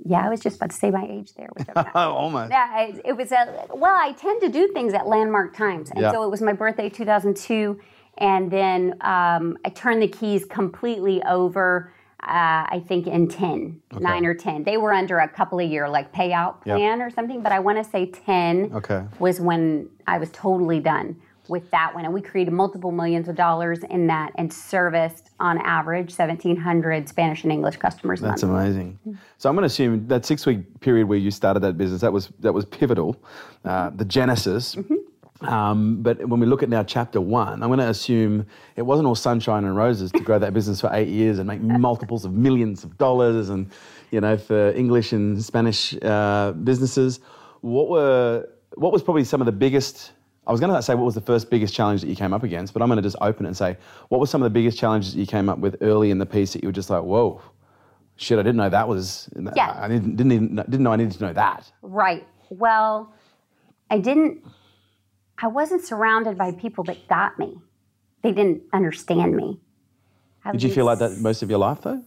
[0.05, 1.49] yeah, I was just about to say my age there.
[1.53, 1.85] Which I'm.
[1.95, 2.51] Oh, almost.
[2.51, 5.91] yeah, I, it was a, well, I tend to do things at landmark times.
[5.91, 6.11] And Yeah.
[6.11, 7.79] so it was my birthday 2002.
[8.17, 12.27] And then um, I turned the keys completely over, uh,
[12.69, 14.63] I think in 10, 9 or 10.
[14.63, 17.83] They were under a couple of year like payout plan or something, but I want
[17.83, 19.03] to say 10 Okay.
[19.19, 21.15] was when I was totally done
[21.53, 22.03] with that one.
[22.03, 27.43] And we created multiple millions of dollars in that and serviced on average 1,700 Spanish
[27.43, 28.53] and English customers That's month.
[28.53, 28.99] amazing.
[29.37, 32.11] So I'm going to assume that six week period where you started that business that
[32.11, 33.15] was that was pivotal,
[33.63, 34.75] uh, the genesis.
[35.41, 39.07] Um, but when we look at now chapter one, I'm going to assume it wasn't
[39.07, 42.31] all sunshine and roses to grow that business for eight years and make multiples of
[42.33, 43.69] millions of dollars, and
[44.11, 47.19] you know for English and Spanish uh, businesses.
[47.61, 50.13] What were what was probably some of the biggest?
[50.45, 52.43] I was going to say what was the first biggest challenge that you came up
[52.43, 53.77] against, but I'm going to just open it and say
[54.09, 56.25] what were some of the biggest challenges that you came up with early in the
[56.25, 57.41] piece that you were just like, whoa,
[58.17, 59.29] shit, I didn't know that was.
[59.55, 59.77] Yeah.
[59.79, 61.71] I didn't didn't even, didn't know I needed to know that.
[61.81, 62.27] Right.
[62.49, 63.13] Well,
[63.89, 64.43] I didn't,
[65.41, 67.57] I wasn't surrounded by people that got me.
[68.21, 69.59] They didn't understand me.
[70.45, 72.03] I Did you feel like that most of your life though?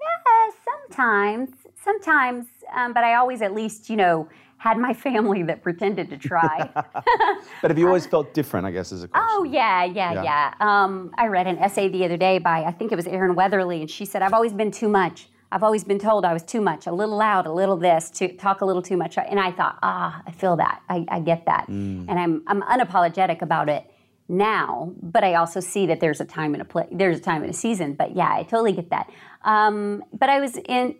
[0.00, 1.50] Yeah, sometimes,
[1.82, 4.28] sometimes, um, but I always at least, you know,
[4.66, 6.56] had my family that pretended to try.
[7.62, 8.66] But have you always felt different?
[8.66, 9.28] I guess is a question.
[9.32, 10.22] Oh yeah, yeah, Yeah.
[10.30, 10.54] yeah.
[10.68, 13.78] Um, I read an essay the other day by I think it was Erin Weatherly,
[13.82, 15.28] and she said, "I've always been too much.
[15.52, 18.24] I've always been told I was too much, a little loud, a little this, to
[18.46, 21.40] talk a little too much." And I thought, ah, I feel that, I, I get
[21.50, 23.82] that, and I'm I'm unapologetic about it
[24.28, 24.68] now.
[25.02, 27.50] But I also see that there's a time and a place, there's a time and
[27.50, 27.88] a season.
[27.94, 29.06] But yeah, I totally get that.
[29.44, 30.96] Um, but I was in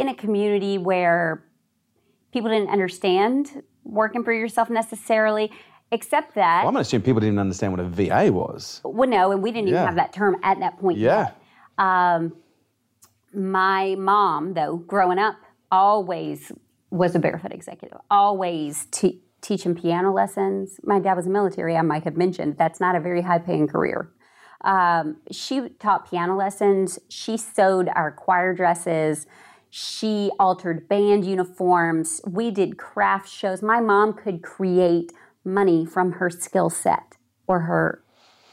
[0.00, 1.44] in a community where
[2.32, 5.50] people didn't understand working for yourself necessarily.
[5.90, 8.80] Except that Well, I'm going to assume people didn't understand what a VA was.
[8.82, 9.74] well, no, and we didn't Yeah.
[9.74, 11.32] even have that term at that point Yeah.
[11.78, 12.30] yet.
[13.34, 15.36] my mom, though, growing up,
[15.70, 16.52] always
[16.90, 20.78] was a barefoot executive, always te- teaching piano lessons.
[20.84, 22.56] My dad was a military, I might have mentioned.
[22.58, 24.10] That's not a very high paying career.
[24.60, 29.26] Um, she taught piano lessons, she sewed our choir dresses.
[29.74, 32.20] She altered band uniforms.
[32.26, 33.62] We did craft shows.
[33.62, 35.14] My mom could create
[35.46, 38.02] money from her skill set or her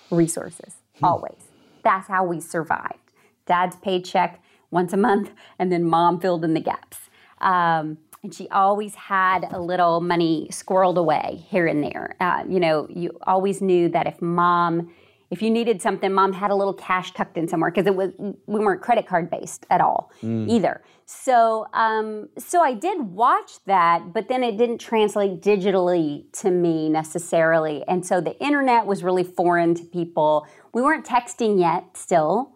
[0.10, 1.04] resources, hmm.
[1.04, 1.50] always.
[1.84, 3.12] That's how we survived.
[3.46, 7.10] Dad's paycheck once a month, and then mom filled in the gaps.
[7.42, 12.16] Um, and she always had a little money squirreled away here and there.
[12.22, 14.90] Uh, you know, you always knew that if mom
[15.32, 18.12] if you needed something, mom had a little cash tucked in somewhere because it was
[18.18, 20.50] we weren't credit card based at all mm.
[20.50, 20.82] either.
[21.06, 26.90] So um, so I did watch that, but then it didn't translate digitally to me
[26.90, 30.48] necessarily, and so the internet was really foreign to people.
[30.74, 32.56] We weren't texting yet, still,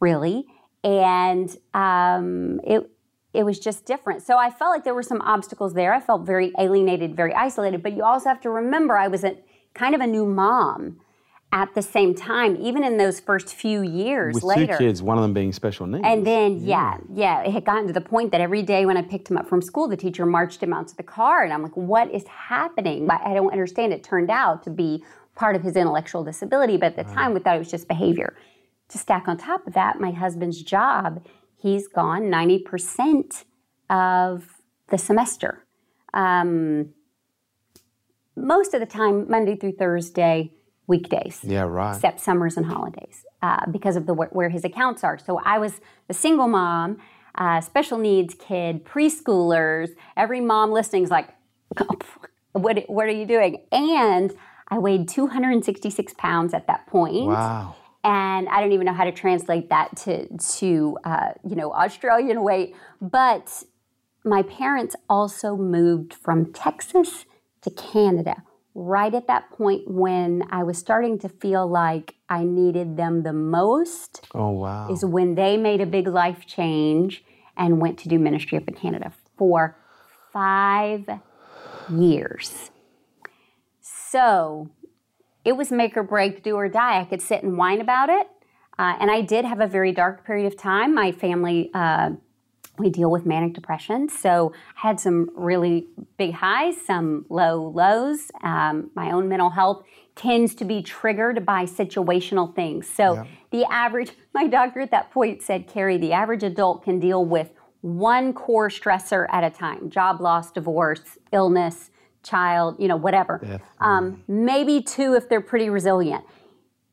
[0.00, 0.46] really,
[0.82, 2.90] and um, it
[3.34, 4.22] it was just different.
[4.22, 5.92] So I felt like there were some obstacles there.
[5.92, 7.82] I felt very alienated, very isolated.
[7.82, 9.36] But you also have to remember I was a
[9.74, 11.00] kind of a new mom
[11.54, 14.72] at the same time, even in those first few years With later.
[14.72, 16.04] two kids, one of them being special needs.
[16.04, 16.98] And then, yeah.
[17.08, 19.36] yeah, yeah, it had gotten to the point that every day when I picked him
[19.36, 21.44] up from school, the teacher marched him out to the car.
[21.44, 23.08] And I'm like, what is happening?
[23.08, 23.92] I don't understand.
[23.92, 25.04] It turned out to be
[25.36, 27.14] part of his intellectual disability, but at the right.
[27.14, 28.36] time we thought it was just behavior.
[28.88, 31.24] To stack on top of that, my husband's job,
[31.56, 33.44] he's gone 90%
[33.90, 35.64] of the semester.
[36.12, 36.94] Um,
[38.36, 40.50] most of the time, Monday through Thursday,
[40.86, 41.40] weekdays.
[41.42, 41.94] Yeah, right.
[41.94, 45.18] Except summers and holidays uh, because of the where his accounts are.
[45.18, 46.98] So I was a single mom,
[47.36, 49.90] uh, special needs kid, preschoolers.
[50.16, 51.28] Every mom listening is like,
[52.52, 53.64] what, what are you doing?
[53.72, 54.32] And
[54.68, 57.26] I weighed 266 pounds at that point.
[57.26, 57.76] Wow.
[58.02, 62.42] And I don't even know how to translate that to, to uh, you know, Australian
[62.42, 62.76] weight.
[63.00, 63.64] But
[64.24, 67.24] my parents also moved from Texas
[67.62, 68.42] to Canada
[68.74, 73.32] right at that point when I was starting to feel like I needed them the
[73.32, 74.26] most.
[74.34, 74.90] Oh, wow.
[74.90, 77.24] Is when they made a big life change
[77.56, 79.76] and went to do ministry up in Canada for
[80.32, 81.08] five
[81.88, 82.70] years.
[83.80, 84.70] So
[85.44, 87.00] it was make or break, do or die.
[87.00, 88.28] I could sit and whine about it.
[88.76, 90.94] Uh, and I did have a very dark period of time.
[90.94, 92.10] My family uh,
[92.78, 94.08] we deal with manic depression.
[94.08, 98.30] So I had some really big highs, some low lows.
[98.42, 99.84] Um, my own mental health
[100.16, 102.88] tends to be triggered by situational things.
[102.88, 103.24] So yeah.
[103.50, 107.50] the average, my doctor at that point said, Carrie, the average adult can deal with
[107.80, 111.90] one core stressor at a time job loss, divorce, illness,
[112.22, 113.60] child, you know, whatever.
[113.80, 116.24] Um, maybe two if they're pretty resilient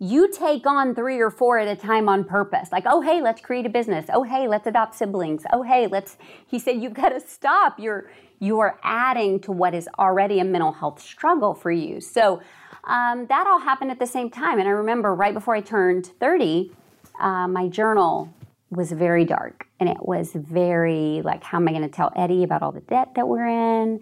[0.01, 2.71] you take on three or four at a time on purpose.
[2.71, 4.07] Like, oh, hey, let's create a business.
[4.11, 5.43] Oh, hey, let's adopt siblings.
[5.53, 7.79] Oh, hey, let's, he said, you've got to stop.
[7.79, 8.09] You're,
[8.39, 12.01] you are adding to what is already a mental health struggle for you.
[12.01, 12.41] So
[12.85, 14.57] um, that all happened at the same time.
[14.57, 16.71] And I remember right before I turned 30,
[17.19, 18.33] uh, my journal
[18.71, 19.67] was very dark.
[19.79, 22.81] And it was very like, how am I going to tell Eddie about all the
[22.81, 23.99] debt that we're in?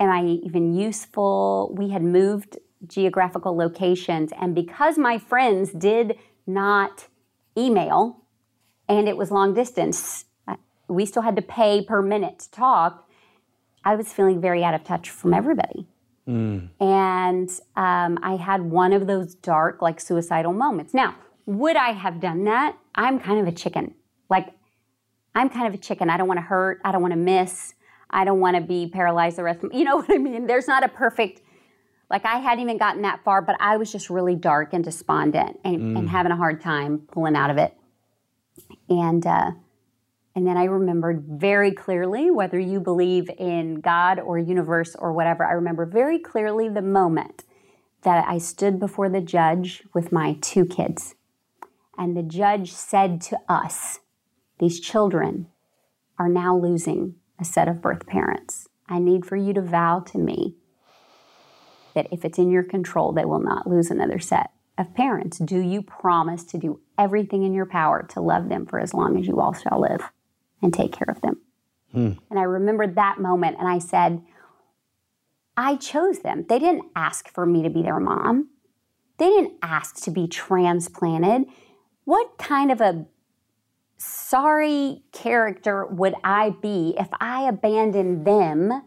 [0.00, 1.72] Am I even useful?
[1.78, 4.32] We had moved geographical locations.
[4.40, 7.06] And because my friends did not
[7.56, 8.22] email
[8.88, 10.24] and it was long distance,
[10.88, 13.08] we still had to pay per minute to talk.
[13.84, 15.86] I was feeling very out of touch from everybody.
[16.28, 16.70] Mm.
[16.80, 20.92] And um, I had one of those dark, like suicidal moments.
[20.92, 21.14] Now,
[21.46, 22.76] would I have done that?
[22.94, 23.94] I'm kind of a chicken.
[24.28, 24.48] Like,
[25.34, 26.10] I'm kind of a chicken.
[26.10, 26.80] I don't want to hurt.
[26.84, 27.74] I don't want to miss.
[28.10, 30.46] I don't want to be paralyzed the rest of You know what I mean?
[30.46, 31.42] There's not a perfect
[32.10, 35.58] like I hadn't even gotten that far, but I was just really dark and despondent
[35.64, 35.98] and, mm.
[35.98, 37.74] and having a hard time pulling out of it.
[38.88, 39.50] And uh,
[40.36, 45.46] and then I remembered very clearly, whether you believe in God or universe or whatever,
[45.46, 47.44] I remember very clearly the moment
[48.02, 51.14] that I stood before the judge with my two kids.
[51.96, 54.00] And the judge said to us,
[54.58, 55.46] These children
[56.18, 58.68] are now losing a set of birth parents.
[58.88, 60.54] I need for you to vow to me
[61.96, 65.38] that if it's in your control, they will not lose another set of parents.
[65.38, 69.18] Do you promise to do everything in your power to love them for as long
[69.18, 70.02] as you all shall live
[70.62, 71.40] and take care of them?
[71.92, 72.12] Hmm.
[72.30, 74.22] And I remembered that moment and I said,
[75.56, 76.44] I chose them.
[76.48, 78.50] They didn't ask for me to be their mom.
[79.18, 81.48] They didn't ask to be transplanted.
[82.04, 83.06] What kind of a
[83.96, 88.82] sorry character would I be if I abandoned them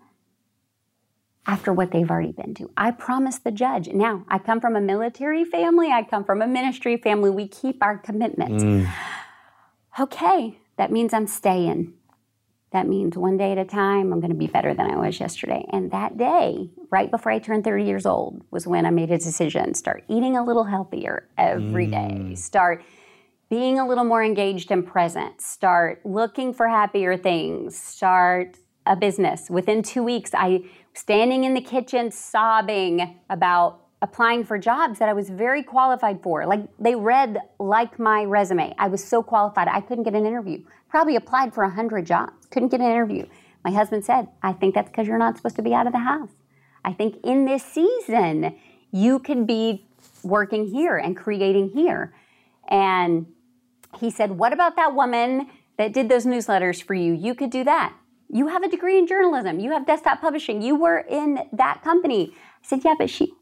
[1.49, 2.69] after what they've already been to.
[2.77, 3.87] I promise the judge.
[3.87, 7.31] Now, I come from a military family, I come from a ministry family.
[7.31, 8.63] We keep our commitments.
[8.63, 8.87] Mm.
[9.99, 11.93] Okay, that means I'm staying.
[12.71, 15.19] That means one day at a time, I'm going to be better than I was
[15.19, 15.65] yesterday.
[15.73, 19.17] And that day, right before I turned 30 years old, was when I made a
[19.17, 22.35] decision start eating a little healthier every day.
[22.35, 22.83] Start
[23.49, 25.41] being a little more engaged and present.
[25.41, 27.75] Start looking for happier things.
[27.75, 28.55] Start
[28.89, 29.49] a business.
[29.49, 30.63] Within two weeks, I
[30.99, 36.45] standing in the kitchen sobbing about applying for jobs that I was very qualified for.
[36.45, 38.75] Like they read like my resume.
[38.77, 39.67] I was so qualified.
[39.69, 40.63] I couldn't get an interview.
[40.89, 42.47] Probably applied for 100 jobs.
[42.51, 43.25] Couldn't get an interview.
[43.63, 45.99] My husband said, "I think that's because you're not supposed to be out of the
[45.99, 46.31] house.
[46.83, 48.55] I think in this season
[48.91, 49.85] you can be
[50.23, 52.13] working here and creating here."
[52.67, 53.25] And
[53.97, 57.13] he said, "What about that woman that did those newsletters for you?
[57.13, 57.93] You could do that."
[58.31, 59.59] You have a degree in journalism.
[59.59, 60.61] You have desktop publishing.
[60.61, 62.33] You were in that company.
[62.33, 63.33] I said, Yeah, but she,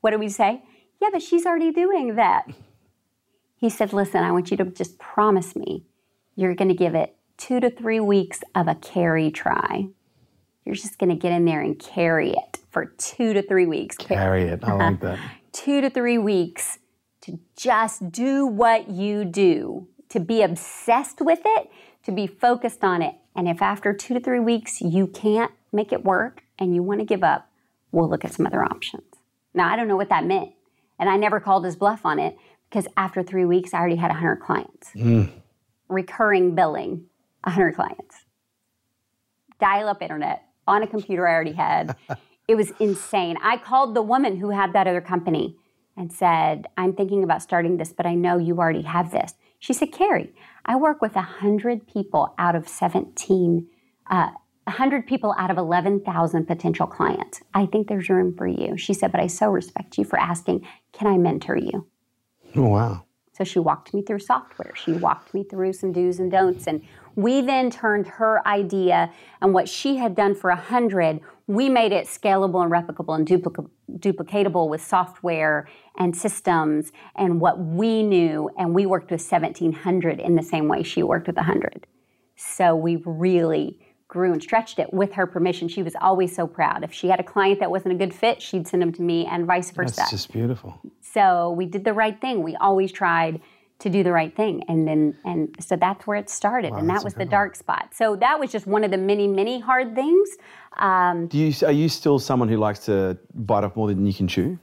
[0.00, 0.62] what do we say?
[1.02, 2.44] Yeah, but she's already doing that.
[3.56, 5.84] He said, Listen, I want you to just promise me
[6.36, 9.88] you're going to give it two to three weeks of a carry try.
[10.64, 13.96] You're just going to get in there and carry it for two to three weeks.
[13.96, 14.60] Carry it.
[14.62, 15.14] I like that.
[15.14, 15.28] Uh-huh.
[15.52, 16.78] two to three weeks
[17.22, 21.70] to just do what you do, to be obsessed with it,
[22.04, 23.14] to be focused on it.
[23.38, 26.98] And if after two to three weeks you can't make it work and you want
[26.98, 27.48] to give up,
[27.92, 29.04] we'll look at some other options.
[29.54, 30.54] Now, I don't know what that meant.
[30.98, 32.36] And I never called his bluff on it
[32.68, 34.90] because after three weeks, I already had 100 clients.
[34.92, 35.30] Mm.
[35.88, 37.04] Recurring billing,
[37.44, 38.24] 100 clients.
[39.60, 41.94] Dial up internet on a computer I already had.
[42.48, 43.36] it was insane.
[43.40, 45.54] I called the woman who had that other company
[45.96, 49.34] and said, I'm thinking about starting this, but I know you already have this.
[49.60, 50.32] She said, Carrie,
[50.68, 53.66] I work with 100 people out of 17,
[54.10, 54.28] uh,
[54.64, 57.40] 100 people out of 11,000 potential clients.
[57.54, 58.76] I think there's room for you.
[58.76, 61.86] She said, but I so respect you for asking, can I mentor you?
[62.54, 63.04] Oh, wow.
[63.32, 64.74] So she walked me through software.
[64.76, 66.66] She walked me through some do's and don'ts.
[66.66, 66.82] And
[67.14, 72.06] we then turned her idea and what she had done for 100, we made it
[72.06, 78.50] scalable and replicable and duplic- duplicatable with software and systems and what we knew.
[78.58, 81.86] And we worked with 1,700 in the same way she worked with 100.
[82.36, 85.68] So we really grew and stretched it with her permission.
[85.68, 86.84] She was always so proud.
[86.84, 89.24] If she had a client that wasn't a good fit, she'd send them to me
[89.26, 89.96] and vice versa.
[89.96, 90.78] That's just beautiful.
[91.00, 92.42] So we did the right thing.
[92.42, 93.40] We always tried
[93.80, 94.64] to do the right thing.
[94.68, 96.72] And then and so that's where it started.
[96.72, 97.90] Wow, and that was the dark spot.
[97.94, 100.30] So that was just one of the many, many hard things.
[100.76, 104.14] Um, do you are you still someone who likes to bite off more than you
[104.14, 104.58] can chew?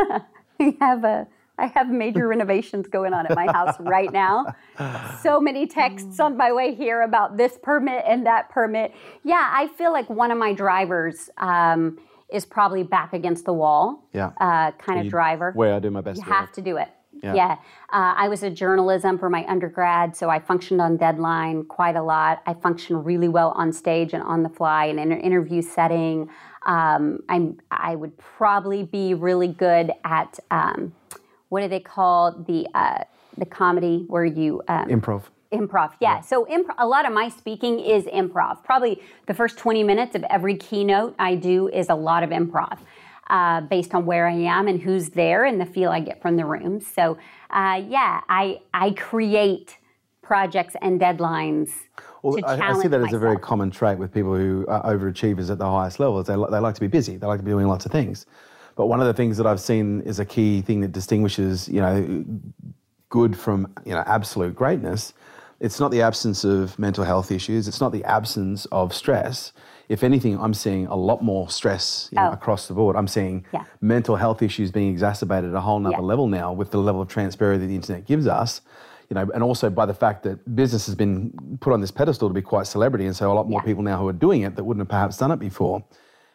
[0.58, 4.54] we have a I have major renovations going on at my house right now.
[5.22, 8.92] So many texts on my way here about this permit and that permit.
[9.22, 14.04] Yeah, I feel like one of my drivers um, is probably back against the wall.
[14.12, 14.32] Yeah.
[14.40, 15.52] Uh, kind of driver.
[15.52, 16.18] Where I do my best.
[16.18, 16.88] You have to do it.
[17.24, 17.34] Yeah.
[17.34, 17.52] yeah.
[17.92, 22.02] Uh, I was a journalism for my undergrad, so I functioned on deadline quite a
[22.02, 22.42] lot.
[22.46, 26.28] I functioned really well on stage and on the fly and in an interview setting.
[26.66, 30.38] Um, I'm, I would probably be really good at.
[30.50, 30.92] Um,
[31.48, 33.04] what do they call the uh,
[33.38, 35.22] the comedy where you um, improv?
[35.52, 36.16] Improv, yeah.
[36.16, 36.20] yeah.
[36.20, 38.64] So imp- a lot of my speaking is improv.
[38.64, 42.78] Probably the first 20 minutes of every keynote I do is a lot of improv.
[43.30, 46.36] Uh, based on where I am and who's there and the feel I get from
[46.36, 46.80] the room.
[46.80, 47.16] So,
[47.48, 49.78] uh, yeah, I I create
[50.24, 51.70] projects and deadlines.
[52.22, 55.50] Well, I, I, see that as a very common trait with people who are overachievers
[55.50, 56.26] at the highest levels.
[56.26, 57.16] They, they like to be busy.
[57.16, 58.26] They like to be doing lots of things.
[58.76, 61.80] But one of the things that I've seen is a key thing that distinguishes, you
[61.80, 62.24] know,
[63.10, 65.12] good from, you know, absolute greatness.
[65.60, 67.68] It's not the absence of mental health issues.
[67.68, 69.52] It's not the absence of stress.
[69.88, 72.32] If anything, I'm seeing a lot more stress you know, oh.
[72.32, 72.96] across the board.
[72.96, 73.64] I'm seeing yeah.
[73.80, 76.00] mental health issues being exacerbated at a whole nother yeah.
[76.00, 78.60] level now with the level of transparency the internet gives us
[79.10, 82.28] you know, and also by the fact that business has been put on this pedestal
[82.28, 83.66] to be quite celebrity, and so a lot more yeah.
[83.66, 85.84] people now who are doing it that wouldn't have perhaps done it before.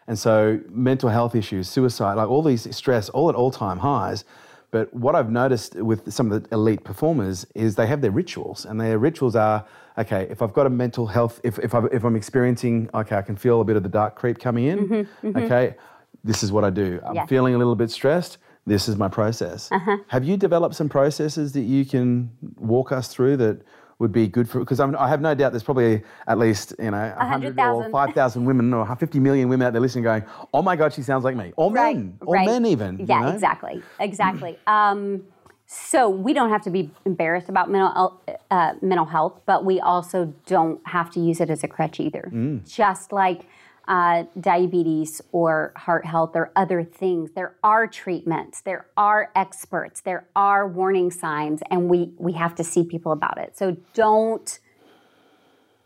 [0.08, 4.26] And so mental health issues, suicide, like all these stress, all at all-time highs.
[4.72, 8.66] But what I've noticed with some of the elite performers is they have their rituals,
[8.66, 9.66] and their rituals are
[10.00, 10.28] okay.
[10.30, 13.36] If I've got a mental health, if if, i if I'm experiencing, okay, I can
[13.36, 14.80] feel a bit of the dark creep coming in.
[14.80, 15.38] Mm-hmm, mm-hmm.
[15.38, 15.76] Okay,
[16.24, 17.00] this is what I do.
[17.06, 17.26] I'm yeah.
[17.26, 18.38] feeling a little bit stressed.
[18.66, 19.72] This is my process.
[19.72, 19.98] Uh-huh.
[20.08, 23.62] Have you developed some processes that you can walk us through that
[24.00, 27.14] would be good for because I have no doubt there's probably at least you know
[27.18, 27.68] 100 000.
[27.68, 31.02] or 5,000 women or 50 million women out there listening going, oh my God, she
[31.02, 31.52] sounds like me.
[31.58, 32.46] Or right, men, or right.
[32.46, 33.06] men even.
[33.06, 33.32] Yeah, you know?
[33.34, 34.58] exactly, exactly.
[34.68, 35.24] um,
[35.72, 40.34] so we don't have to be embarrassed about mental uh, mental health, but we also
[40.48, 42.32] don't have to use it as a crutch either.
[42.34, 42.68] Mm.
[42.68, 43.46] Just like
[43.88, 47.32] uh, diabetes or heart health or other things.
[47.36, 52.64] There are treatments, there are experts, there are warning signs, and we, we have to
[52.64, 53.56] see people about it.
[53.56, 54.60] So don't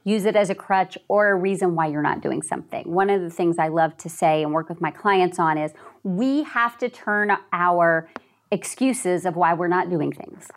[0.06, 2.90] use it as a crutch or a reason why you're not doing something.
[2.90, 5.72] One of the things I love to say and work with my clients on is
[6.04, 8.10] we have to turn our
[8.54, 10.48] excuses of why we're not doing things.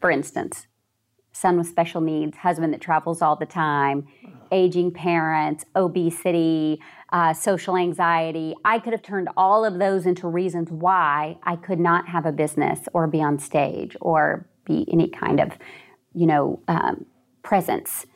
[0.00, 0.66] For instance,
[1.32, 4.06] son with special needs, husband that travels all the time,
[4.50, 6.80] aging parents, obesity,
[7.12, 8.54] uh, social anxiety.
[8.64, 12.32] I could have turned all of those into reasons why I could not have a
[12.32, 15.52] business or be on stage or be any kind of,
[16.14, 17.04] you know, um,
[17.42, 18.06] presence.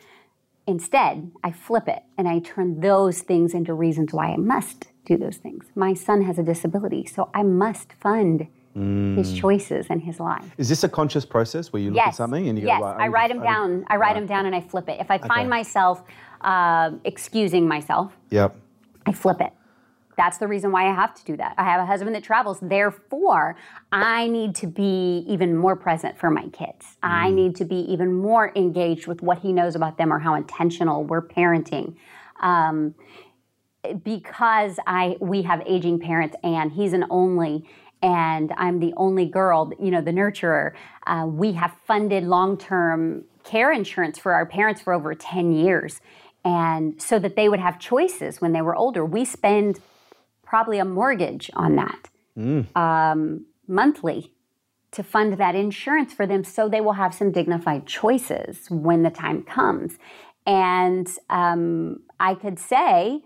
[0.66, 5.16] Instead, I flip it and I turn those things into reasons why I must do
[5.16, 5.66] those things.
[5.74, 8.48] My son has a disability, so I must fund
[8.78, 9.16] mm.
[9.16, 10.44] his choices and his life.
[10.56, 12.08] Is this a conscious process where you look yes.
[12.08, 12.80] at something and you yes.
[12.80, 13.84] go, right, I, I write them down.
[13.88, 14.14] I write right.
[14.14, 15.00] them down and I flip it.
[15.00, 15.48] If I find okay.
[15.48, 16.02] myself
[16.40, 18.56] uh, excusing myself, yep.
[19.06, 19.52] I flip it.
[20.16, 21.54] That's the reason why I have to do that.
[21.58, 22.58] I have a husband that travels.
[22.60, 23.56] Therefore,
[23.92, 26.96] I need to be even more present for my kids.
[27.04, 27.08] Mm.
[27.08, 30.34] I need to be even more engaged with what he knows about them or how
[30.34, 31.94] intentional we're parenting.
[32.40, 32.96] Um,
[34.02, 37.64] because I we have aging parents and he's an only
[38.03, 40.72] and I'm the only girl, you know, the nurturer.
[41.07, 46.01] Uh, we have funded long-term care insurance for our parents for over 10 years
[46.44, 49.05] and so that they would have choices when they were older.
[49.05, 49.80] We spend
[50.42, 52.76] probably a mortgage on that mm.
[52.76, 54.32] um, monthly
[54.92, 59.11] to fund that insurance for them so they will have some dignified choices when the
[59.11, 59.99] time comes.
[60.46, 63.20] And um, I could say,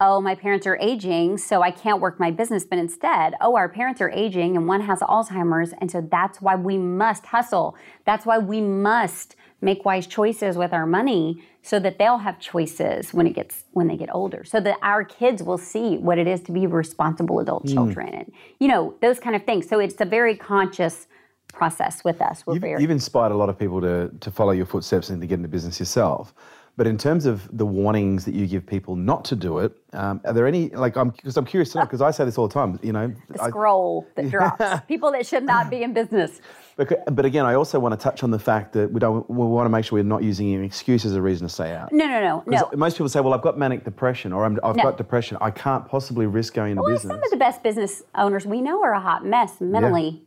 [0.00, 2.64] oh, my parents are aging, so I can't work my business.
[2.64, 5.72] But instead, oh, our parents are aging and one has Alzheimer's.
[5.80, 7.76] And so that's why we must hustle.
[8.04, 13.12] That's why we must make wise choices with our money so that they'll have choices
[13.14, 16.26] when it gets when they get older so that our kids will see what it
[16.26, 17.72] is to be responsible adult mm.
[17.72, 21.06] children and you know those kind of things so it's a very conscious
[21.52, 24.52] process with us We're you've, very, you've inspired a lot of people to, to follow
[24.52, 26.34] your footsteps and to get into business yourself
[26.76, 30.20] but in terms of the warnings that you give people not to do it, um,
[30.24, 32.48] are there any like I'm because I'm curious to know because I say this all
[32.48, 32.78] the time.
[32.82, 36.40] You know, the scroll I, that drops people that should not be in business.
[36.76, 39.26] But, but again, I also want to touch on the fact that we don't.
[39.30, 41.74] We want to make sure we're not using any excuse as a reason to stay
[41.74, 41.90] out.
[41.90, 42.70] No, no, no, no.
[42.76, 44.82] Most people say, "Well, I've got manic depression, or i have no.
[44.82, 45.38] got depression.
[45.40, 48.60] I can't possibly risk going into well, business." Some of the best business owners we
[48.60, 50.26] know are a hot mess mentally, yeah.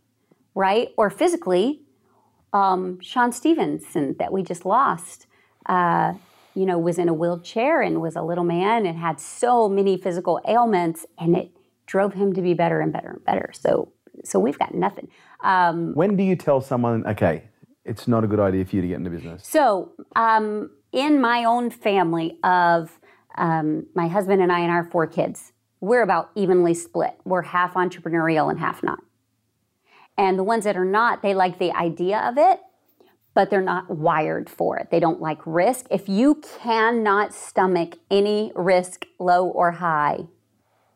[0.55, 1.81] right, or physically.
[2.51, 5.27] Um, Sean Stephenson that we just lost.
[5.67, 6.13] Uh,
[6.55, 9.97] you know, was in a wheelchair and was a little man and had so many
[9.97, 11.51] physical ailments, and it
[11.85, 13.51] drove him to be better and better and better.
[13.53, 13.91] So,
[14.23, 15.09] so we've got nothing.
[15.43, 17.43] Um, when do you tell someone, okay,
[17.85, 19.47] it's not a good idea for you to get into business?
[19.47, 22.99] So, um, in my own family of
[23.37, 27.15] um, my husband and I and our four kids, we're about evenly split.
[27.25, 28.99] We're half entrepreneurial and half not.
[30.17, 32.59] And the ones that are not, they like the idea of it,
[33.39, 34.89] but they're not wired for it.
[34.91, 35.85] They don't like risk.
[35.89, 40.25] If you cannot stomach any risk, low or high,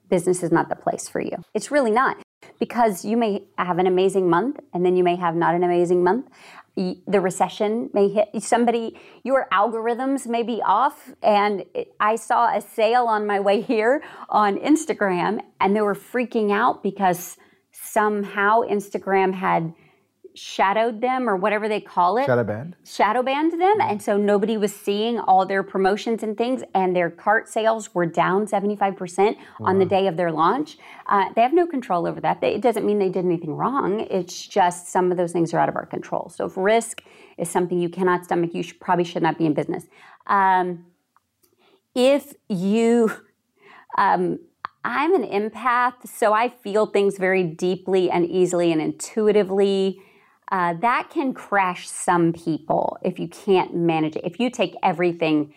[0.10, 1.38] business is not the place for you.
[1.54, 2.18] It's really not
[2.60, 6.04] because you may have an amazing month and then you may have not an amazing
[6.04, 6.28] month.
[6.76, 11.14] The recession may hit somebody, your algorithms may be off.
[11.24, 11.64] And
[12.02, 16.84] I saw a sale on my way here on Instagram and they were freaking out
[16.84, 17.38] because
[17.72, 19.74] somehow Instagram had
[20.36, 22.26] shadowed them or whatever they call it.
[22.26, 22.76] Shadow banned.
[22.86, 23.82] Shadow banned them.
[23.82, 26.64] And so nobody was seeing all their promotions and things.
[26.74, 29.68] And their cart sales were down 75% wow.
[29.68, 30.78] on the day of their launch.
[31.08, 32.42] Uh, they have no control over that.
[32.42, 34.02] They, it doesn't mean they did anything wrong.
[34.02, 36.30] It's just some of those things are out of our control.
[36.30, 37.04] So if risk
[37.38, 39.86] is something you cannot stomach, you should, probably should not be in business.
[40.28, 40.86] Um,
[41.96, 43.12] if you,
[43.98, 44.40] um,
[44.84, 50.02] I'm an empath, so I feel things very deeply and easily and intuitively
[50.54, 54.24] uh, that can crash some people if you can't manage it.
[54.24, 55.51] If you take everything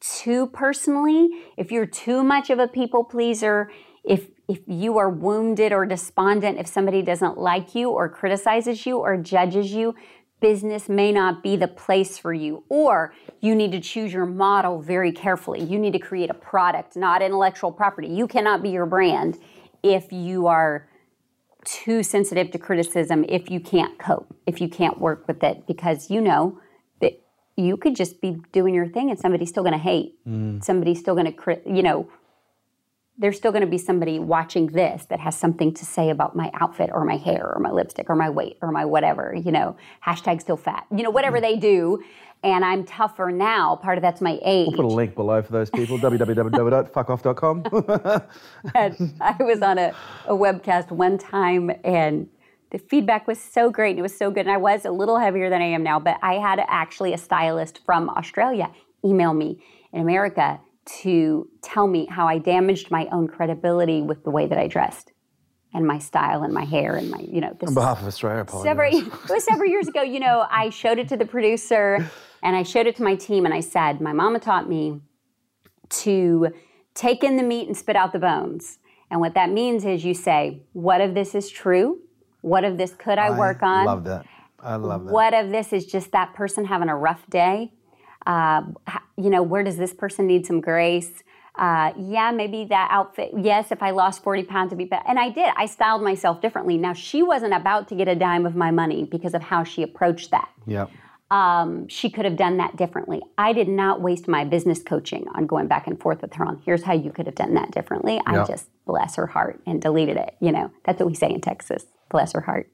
[0.00, 3.70] too personally, if you're too much of a people pleaser,
[4.02, 8.98] if if you are wounded or despondent, if somebody doesn't like you or criticizes you
[8.98, 9.94] or judges you,
[10.40, 12.64] business may not be the place for you.
[12.68, 15.62] Or you need to choose your model very carefully.
[15.62, 18.08] You need to create a product, not intellectual property.
[18.08, 19.38] You cannot be your brand
[19.84, 20.89] if you are
[21.64, 26.10] too sensitive to criticism if you can't cope, if you can't work with it, because
[26.10, 26.58] you know
[27.00, 27.20] that
[27.56, 30.16] you could just be doing your thing and somebody's still going to hate.
[30.26, 30.62] Mm.
[30.62, 32.08] Somebody's still going to, you know,
[33.18, 36.50] there's still going to be somebody watching this that has something to say about my
[36.54, 39.76] outfit or my hair or my lipstick or my weight or my whatever, you know,
[40.06, 41.42] hashtag still fat, you know, whatever mm.
[41.42, 42.02] they do
[42.42, 43.76] and I'm tougher now.
[43.76, 44.68] Part of that's my age.
[44.68, 47.64] We'll put a link below for those people www.fuckoff.com.
[49.20, 49.94] I was on a,
[50.26, 52.28] a webcast one time and
[52.70, 53.98] the feedback was so great.
[53.98, 54.46] It was so good.
[54.46, 57.18] And I was a little heavier than I am now, but I had actually a
[57.18, 58.70] stylist from Australia
[59.04, 59.62] email me
[59.92, 60.60] in America
[61.02, 65.12] to tell me how I damaged my own credibility with the way that I dressed
[65.72, 68.44] and my style and my hair and my, you know, this on behalf of Australia,
[68.62, 70.02] several, it was several years ago.
[70.02, 72.10] You know, I showed it to the producer
[72.42, 75.00] and I showed it to my team and I said, my mama taught me
[75.90, 76.48] to
[76.94, 78.78] take in the meat and spit out the bones.
[79.10, 82.00] And what that means is you say, what if this is true?
[82.42, 83.80] What if this could I, I work on?
[83.80, 84.26] I love that.
[84.60, 85.12] I love that.
[85.12, 87.72] What if this is just that person having a rough day?
[88.26, 88.62] Uh,
[89.16, 91.22] you know, where does this person need some grace?
[91.56, 93.32] Uh, yeah, maybe that outfit.
[93.36, 95.04] Yes, if I lost 40 pounds, to be better.
[95.06, 95.50] And I did.
[95.56, 96.78] I styled myself differently.
[96.78, 99.82] Now, she wasn't about to get a dime of my money because of how she
[99.82, 100.48] approached that.
[100.66, 100.86] Yeah.
[101.30, 103.22] Um, she could have done that differently.
[103.38, 106.60] I did not waste my business coaching on going back and forth with her on
[106.64, 108.14] here's how you could have done that differently.
[108.14, 108.24] Yep.
[108.26, 110.34] I just bless her heart and deleted it.
[110.40, 111.86] You know, that's what we say in Texas.
[112.08, 112.68] Bless her heart.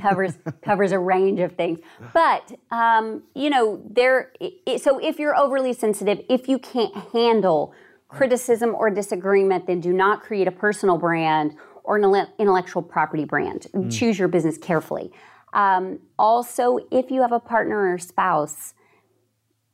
[0.00, 1.80] covers covers a range of things.
[2.14, 4.32] But um, you know, there.
[4.40, 7.74] It, so if you're overly sensitive, if you can't handle
[8.08, 13.66] criticism or disagreement, then do not create a personal brand or an intellectual property brand.
[13.74, 13.92] Mm.
[13.92, 15.10] Choose your business carefully.
[15.52, 18.74] Um, also, if you have a partner or spouse,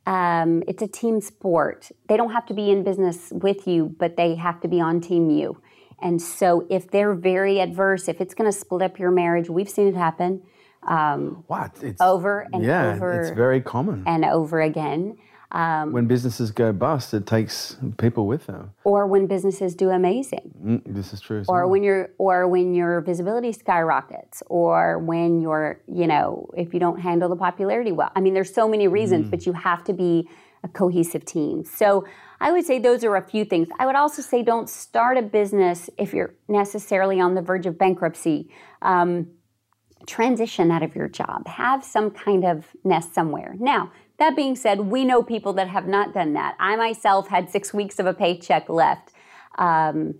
[0.05, 1.91] um, it's a team sport.
[2.07, 5.01] They don't have to be in business with you, but they have to be on
[5.01, 5.61] team you.
[6.01, 9.69] And so, if they're very adverse, if it's going to split up your marriage, we've
[9.69, 10.41] seen it happen.
[10.83, 11.77] Um, what?
[11.81, 13.21] It's, over and yeah, over.
[13.21, 14.03] It's very common.
[14.07, 15.17] And over again.
[15.51, 18.71] Um, when businesses go bust, it takes people with them.
[18.83, 20.53] Or when businesses do amazing.
[20.63, 21.43] Mm, this is true.
[21.47, 21.71] Or well.
[21.71, 26.99] when your or when your visibility skyrockets, or when you're you know if you don't
[26.99, 28.11] handle the popularity well.
[28.15, 29.31] I mean, there's so many reasons, mm.
[29.31, 30.29] but you have to be
[30.63, 31.63] a cohesive team.
[31.65, 32.05] So
[32.39, 33.69] I would say those are a few things.
[33.79, 37.77] I would also say don't start a business if you're necessarily on the verge of
[37.77, 38.49] bankruptcy.
[38.81, 39.27] Um,
[40.05, 41.47] transition out of your job.
[41.47, 43.55] Have some kind of nest somewhere.
[43.59, 46.55] Now, that being said, we know people that have not done that.
[46.59, 49.11] I myself had six weeks of a paycheck left.
[49.57, 50.15] Um,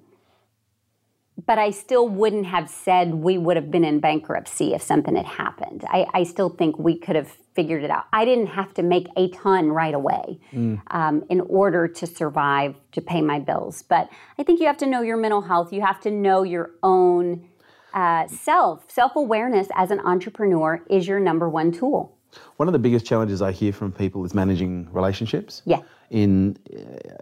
[1.45, 5.25] but I still wouldn't have said we would have been in bankruptcy if something had
[5.25, 5.85] happened.
[5.87, 8.05] I, I still think we could have figured it out.
[8.11, 10.81] I didn't have to make a ton right away mm.
[10.91, 13.83] um, in order to survive, to pay my bills.
[13.83, 15.71] But I think you have to know your mental health.
[15.71, 17.47] You have to know your own
[17.93, 18.89] uh, self.
[18.91, 22.18] Self awareness as an entrepreneur is your number one tool.
[22.57, 25.61] One of the biggest challenges I hear from people is managing relationships.
[25.65, 25.81] Yeah.
[26.09, 26.57] In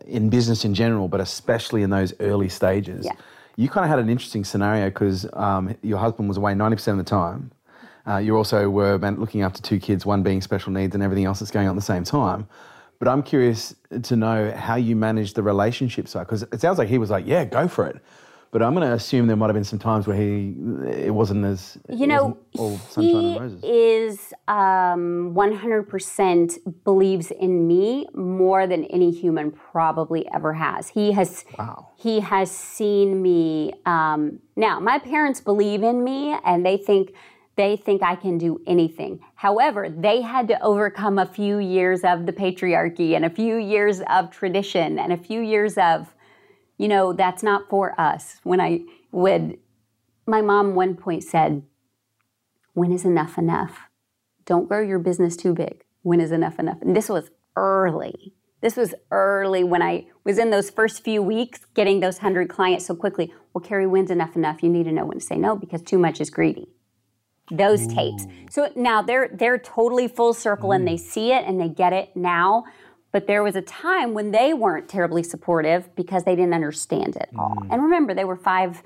[0.06, 3.06] in business in general, but especially in those early stages.
[3.06, 3.14] Yeah.
[3.58, 7.00] You kind of had an interesting scenario because um, your husband was away ninety percent
[7.00, 7.52] of the time.
[8.08, 11.40] Uh, you also were looking after two kids, one being special needs, and everything else
[11.40, 12.48] that's going on at the same time.
[13.00, 16.88] But I'm curious to know how you managed the relationship side because it sounds like
[16.88, 17.98] he was like, "Yeah, go for it."
[18.52, 20.56] But I'm going to assume there might have been some times where he
[20.88, 22.38] it wasn't as you know
[22.96, 30.88] he is um, 100% believes in me more than any human probably ever has.
[30.88, 31.90] He has wow.
[31.98, 33.74] he has seen me.
[33.86, 37.14] Um, now my parents believe in me and they think
[37.58, 39.20] they think I can do anything.
[39.36, 44.02] However, they had to overcome a few years of the patriarchy and a few years
[44.10, 46.14] of tradition and a few years of
[46.78, 48.40] you know, that's not for us.
[48.44, 49.58] When I would,
[50.26, 51.64] my mom one point said,
[52.74, 53.90] when is enough enough?
[54.46, 55.84] Don't grow your business too big.
[56.04, 56.82] When is enough enough?
[56.82, 58.34] And this was early.
[58.62, 62.86] This was early when I was in those first few weeks getting those 100 clients
[62.86, 63.34] so quickly.
[63.54, 64.64] Well, Carrie, when's enough enough?
[64.64, 66.68] You need to know when to say no because too much is greedy.
[67.52, 67.96] Those Ooh.
[67.96, 68.26] tapes.
[68.50, 71.00] So now they're they're totally full circle and they mm.
[71.00, 72.66] see it and they get it now.
[73.18, 77.30] But there was a time when they weren't terribly supportive because they didn't understand it
[77.36, 77.56] all.
[77.64, 77.70] Mm.
[77.72, 78.84] And remember, they were five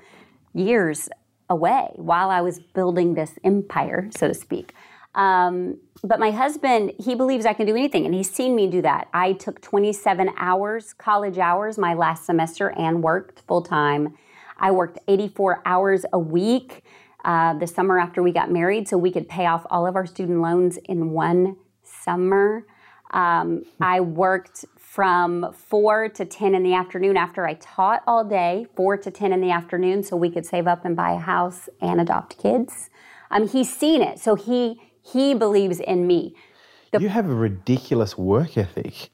[0.54, 1.10] years
[1.50, 4.72] away while I was building this empire, so to speak.
[5.14, 8.80] Um, but my husband, he believes I can do anything, and he's seen me do
[8.80, 9.08] that.
[9.12, 14.16] I took 27 hours, college hours, my last semester and worked full time.
[14.56, 16.84] I worked 84 hours a week
[17.26, 20.06] uh, the summer after we got married so we could pay off all of our
[20.06, 22.64] student loans in one summer.
[23.12, 28.66] Um, I worked from 4 to 10 in the afternoon after I taught all day,
[28.76, 31.68] 4 to 10 in the afternoon, so we could save up and buy a house
[31.80, 32.90] and adopt kids.
[33.30, 36.34] Um, he's seen it, so he he believes in me.
[36.92, 39.10] The, you have a ridiculous work ethic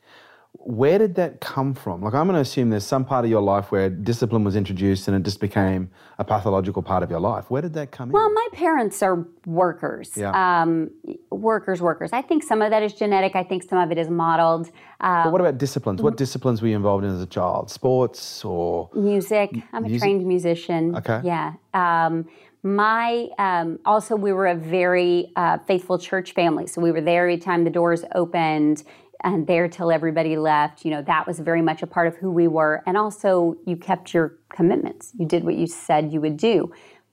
[0.68, 2.02] where did that come from?
[2.02, 5.08] Like, I'm going to assume there's some part of your life where discipline was introduced
[5.08, 7.50] and it just became a pathological part of your life.
[7.50, 8.34] Where did that come well, in?
[8.34, 10.12] Well, my parents are workers.
[10.14, 10.60] Yeah.
[10.60, 10.90] Um,
[11.30, 12.10] workers, workers.
[12.12, 13.34] I think some of that is genetic.
[13.34, 14.66] I think some of it is modeled.
[15.00, 16.02] Um, but what about disciplines?
[16.02, 17.70] What disciplines were you involved in as a child?
[17.70, 19.50] Sports or music?
[19.72, 20.94] I'm a trained musician.
[20.96, 21.22] Okay.
[21.24, 21.54] Yeah.
[21.72, 22.28] Um,
[22.62, 27.22] my um, also we were a very uh, faithful church family so we were there
[27.22, 28.82] every time the doors opened
[29.24, 30.84] and there till everybody left.
[30.84, 32.82] You know, that was very much a part of who we were.
[32.86, 35.12] And also, you kept your commitments.
[35.18, 36.72] You did what you said you would do.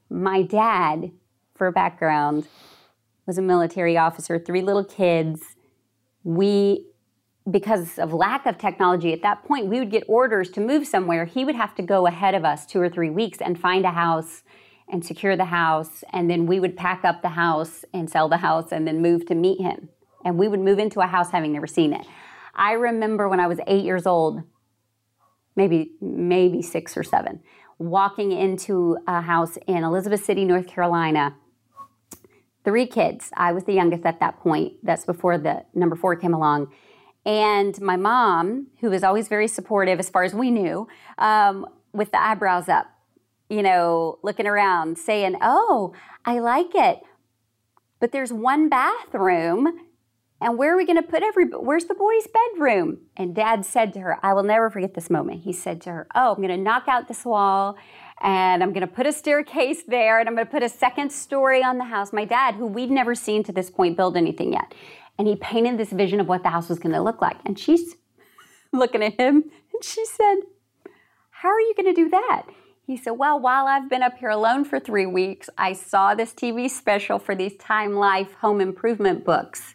[0.09, 1.11] My dad,
[1.55, 2.47] for background,
[3.25, 5.55] was a military officer, three little kids.
[6.23, 6.85] We,
[7.49, 11.25] because of lack of technology at that point, we would get orders to move somewhere.
[11.25, 13.91] He would have to go ahead of us two or three weeks and find a
[13.91, 14.43] house
[14.87, 16.03] and secure the house.
[16.13, 19.25] And then we would pack up the house and sell the house and then move
[19.25, 19.89] to meet him
[20.25, 22.05] and we would move into a house having never seen it.
[22.55, 24.41] I remember when I was eight years old,
[25.55, 27.41] maybe maybe six or seven,
[27.77, 31.35] walking into a house in Elizabeth City, North Carolina.
[32.63, 33.29] Three kids.
[33.37, 34.73] I was the youngest at that point.
[34.81, 36.73] That's before the number four came along.
[37.23, 40.87] And my mom, who was always very supportive as far as we knew,
[41.19, 42.87] um, with the eyebrows up,
[43.49, 45.93] you know, looking around, saying, Oh,
[46.25, 47.01] I like it.
[47.99, 49.79] But there's one bathroom
[50.41, 52.99] and where are we going to put every, where's the boys' bedroom?
[53.15, 55.41] And dad said to her, I will never forget this moment.
[55.43, 57.77] He said to her, Oh, I'm going to knock out this wall
[58.21, 61.11] and I'm going to put a staircase there and I'm going to put a second
[61.11, 62.11] story on the house.
[62.11, 64.73] My dad, who we'd never seen to this point build anything yet,
[65.17, 67.37] and he painted this vision of what the house was going to look like.
[67.45, 67.95] And she's
[68.73, 69.35] looking at him
[69.73, 70.35] and she said,
[71.29, 72.43] How are you going to do that?
[72.85, 76.33] He said, Well, while I've been up here alone for three weeks, I saw this
[76.33, 79.74] TV special for these Time Life home improvement books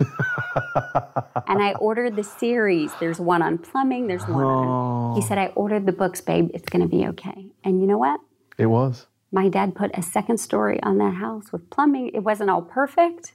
[0.00, 2.92] and I ordered the series.
[3.00, 4.48] There's one on plumbing, there's one oh.
[4.48, 5.16] on.
[5.16, 6.50] He said, I ordered the books, babe.
[6.54, 7.46] It's going to be okay.
[7.64, 8.20] And you know what?
[8.58, 9.06] It was.
[9.32, 12.10] My dad put a second story on that house with plumbing.
[12.14, 13.32] It wasn't all perfect.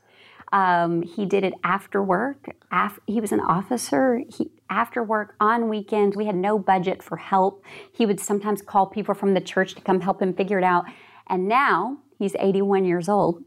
[0.51, 2.55] Um, he did it after work.
[2.71, 4.21] Af- he was an officer.
[4.35, 7.63] He, after work, on weekends, we had no budget for help.
[7.93, 10.85] He would sometimes call people from the church to come help him figure it out.
[11.27, 13.43] And now he's 81 years old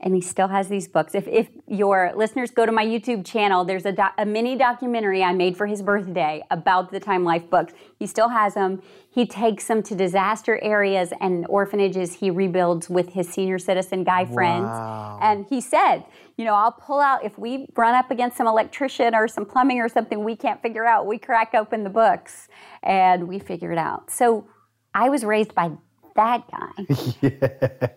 [0.00, 1.14] and he still has these books.
[1.14, 5.22] If, if your listeners go to my YouTube channel, there's a, do, a mini documentary
[5.22, 7.72] I made for his birthday about the Time Life books.
[7.98, 8.82] He still has them.
[9.10, 14.24] He takes them to disaster areas and orphanages he rebuilds with his senior citizen guy
[14.24, 14.66] friends.
[14.66, 15.20] Wow.
[15.22, 16.04] And he said,
[16.36, 19.78] you know, I'll pull out, if we run up against some electrician or some plumbing
[19.78, 22.48] or something we can't figure out, we crack open the books
[22.82, 24.10] and we figure it out.
[24.10, 24.48] So
[24.92, 25.70] I was raised by
[26.14, 26.86] that guy.
[27.20, 27.88] yeah.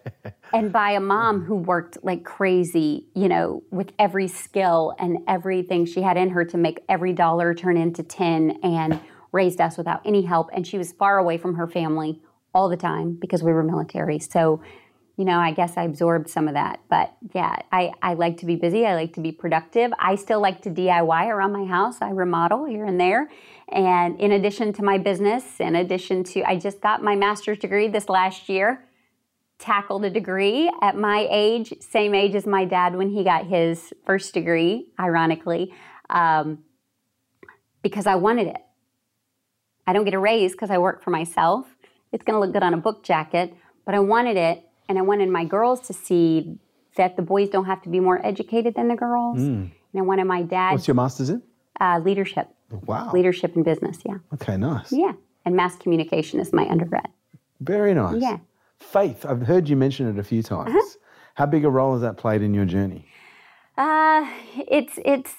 [0.53, 1.45] And by a mom mm-hmm.
[1.45, 6.45] who worked like crazy, you know, with every skill and everything she had in her
[6.45, 8.99] to make every dollar turn into 10 and
[9.32, 10.49] raised us without any help.
[10.53, 12.22] And she was far away from her family
[12.53, 14.20] all the time because we were military.
[14.20, 14.61] So,
[15.18, 16.80] you know, I guess I absorbed some of that.
[16.89, 18.86] But yeah, I, I like to be busy.
[18.86, 19.91] I like to be productive.
[19.99, 22.01] I still like to DIY around my house.
[22.01, 23.30] I remodel here and there.
[23.70, 27.88] And in addition to my business, in addition to, I just got my master's degree
[27.89, 28.86] this last year,
[29.59, 33.93] tackled a degree at my age, same age as my dad when he got his
[34.05, 35.74] first degree, ironically,
[36.09, 36.59] um,
[37.82, 38.61] because I wanted it.
[39.86, 41.65] I don't get a raise because I work for myself.
[42.11, 43.53] It's going to look good on a book jacket,
[43.86, 46.57] but I wanted it, and I wanted my girls to see
[46.95, 49.39] that the boys don't have to be more educated than the girls.
[49.39, 49.72] Mm.
[49.72, 50.72] And I wanted my dad.
[50.72, 51.41] What's your master's in?
[51.80, 52.49] Uh, leadership.
[52.70, 53.11] Wow.
[53.13, 54.18] Leadership in business, yeah.
[54.34, 54.91] Okay, nice.
[54.91, 55.13] Yeah.
[55.45, 57.07] And mass communication is my undergrad.
[57.61, 58.22] Very nice.
[58.22, 58.38] Yeah.
[58.80, 60.70] Faith, I've heard you mention it a few times.
[60.70, 60.97] Uh-huh.
[61.36, 63.05] How big a role has that played in your journey?
[63.78, 65.36] Uh, it's it's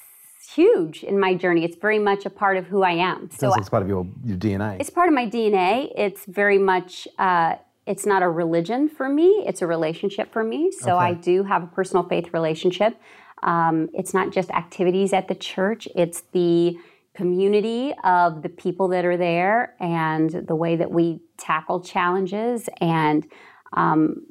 [0.54, 1.64] huge in my journey.
[1.64, 3.30] It's very much a part of who I am.
[3.36, 4.80] So it's part of your, your DNA.
[4.80, 5.92] It's part of my DNA.
[5.96, 7.08] It's very much.
[7.18, 7.56] Uh,
[7.86, 9.44] it's not a religion for me.
[9.46, 10.70] It's a relationship for me.
[10.70, 11.06] So okay.
[11.06, 13.00] I do have a personal faith relationship.
[13.42, 15.88] Um, it's not just activities at the church.
[15.94, 16.76] It's the
[17.18, 22.68] community of the people that are there and the way that we tackle challenges.
[22.80, 23.26] And,
[23.72, 24.22] um,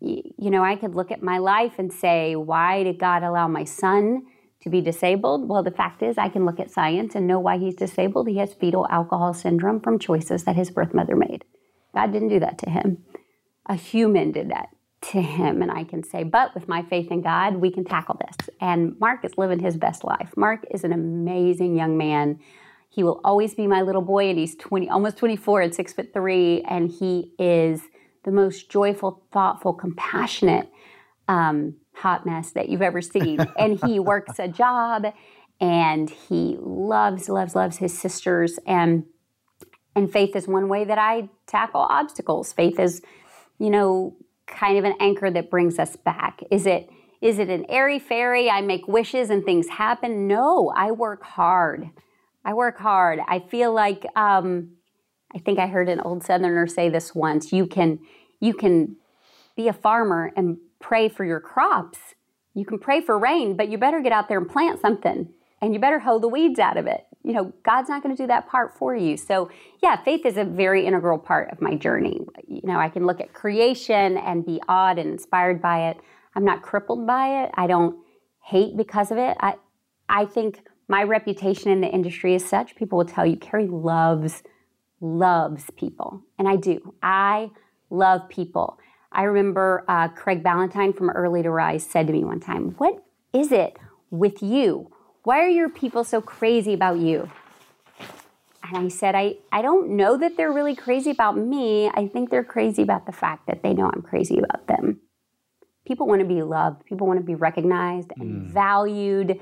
[0.00, 3.46] y- you know, I could look at my life and say, why did God allow
[3.46, 4.22] my son
[4.62, 5.50] to be disabled?
[5.50, 8.26] Well, the fact is, I can look at science and know why he's disabled.
[8.26, 11.44] He has fetal alcohol syndrome from choices that his birth mother made.
[11.94, 13.04] God didn't do that to him.
[13.66, 14.70] A human did that
[15.02, 18.18] to him and I can say, but with my faith in God, we can tackle
[18.20, 18.50] this.
[18.60, 20.30] And Mark is living his best life.
[20.36, 22.38] Mark is an amazing young man.
[22.90, 26.12] He will always be my little boy, and he's 20, almost 24 and six foot
[26.12, 27.82] three, and he is
[28.24, 30.68] the most joyful, thoughtful, compassionate
[31.28, 33.38] um, hot mess that you've ever seen.
[33.58, 35.06] and he works a job,
[35.60, 39.04] and he loves, loves, loves his sisters, and
[39.96, 42.52] and faith is one way that I tackle obstacles.
[42.52, 43.02] Faith is,
[43.58, 44.16] you know,
[44.50, 46.42] kind of an anchor that brings us back?
[46.50, 46.90] Is it
[47.20, 48.50] is it an airy fairy?
[48.50, 50.26] I make wishes and things happen?
[50.26, 51.90] No, I work hard.
[52.44, 53.20] I work hard.
[53.28, 54.72] I feel like um,
[55.34, 57.52] I think I heard an old Southerner say this once.
[57.52, 57.98] You can
[58.40, 58.96] you can
[59.56, 61.98] be a farmer and pray for your crops.
[62.54, 65.28] You can pray for rain, but you better get out there and plant something.
[65.62, 67.06] and you better hoe the weeds out of it.
[67.22, 69.16] You know, God's not going to do that part for you.
[69.16, 69.50] So,
[69.82, 72.20] yeah, faith is a very integral part of my journey.
[72.46, 75.98] You know, I can look at creation and be awed and inspired by it.
[76.34, 77.50] I'm not crippled by it.
[77.54, 77.96] I don't
[78.42, 79.36] hate because of it.
[79.40, 79.54] I
[80.08, 84.42] I think my reputation in the industry is such people will tell you Carrie loves
[85.00, 86.94] loves people, and I do.
[87.02, 87.50] I
[87.90, 88.78] love people.
[89.12, 93.04] I remember uh, Craig Ballantyne from Early to Rise said to me one time, "What
[93.32, 93.76] is it
[94.10, 94.90] with you?
[95.22, 97.30] Why are your people so crazy about you?"
[98.62, 101.88] And I said, I, I don't know that they're really crazy about me.
[101.88, 105.00] I think they're crazy about the fact that they know I'm crazy about them.
[105.84, 108.52] People want to be loved, people want to be recognized and mm.
[108.52, 109.40] valued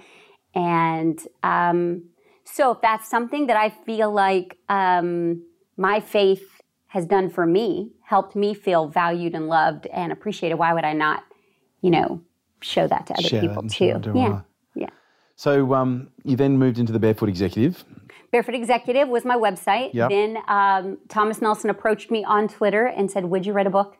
[0.55, 2.05] and um,
[2.45, 5.43] so, if that's something that I feel like um,
[5.77, 10.73] my faith has done for me, helped me feel valued and loved and appreciated, why
[10.73, 11.25] would I not,
[11.83, 12.23] you know,
[12.63, 14.01] show that to other Share people too?
[14.15, 14.41] Yeah.
[15.39, 17.85] So, um, you then moved into the Barefoot Executive.
[18.33, 19.95] Barefoot Executive was my website.
[19.95, 20.11] Yep.
[20.11, 23.97] Then um, Thomas Nelson approached me on Twitter and said, Would you write a book?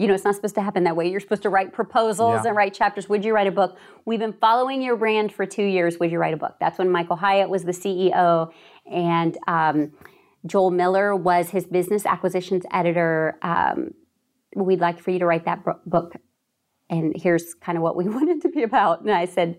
[0.00, 1.10] you know, it's not supposed to happen that way.
[1.10, 2.48] You're supposed to write proposals yeah.
[2.48, 3.06] and write chapters.
[3.10, 3.76] Would you write a book?
[4.06, 5.98] We've been following your brand for two years.
[5.98, 6.54] Would you write a book?
[6.58, 8.50] That's when Michael Hyatt was the CEO
[8.90, 9.92] and um,
[10.46, 13.38] Joel Miller was his business acquisitions editor.
[13.42, 13.92] Um,
[14.56, 16.14] we'd like for you to write that book.
[16.88, 19.02] And here's kind of what we wanted to be about.
[19.02, 19.58] And I said,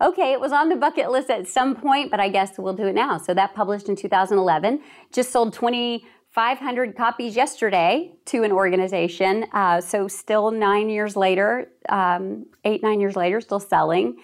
[0.00, 2.86] okay, it was on the bucket list at some point, but I guess we'll do
[2.86, 3.18] it now.
[3.18, 4.80] So that published in 2011,
[5.12, 9.46] just sold 2,500 copies yesterday to an organization.
[9.52, 14.16] Uh, so, still nine years later, um, eight, nine years later, still selling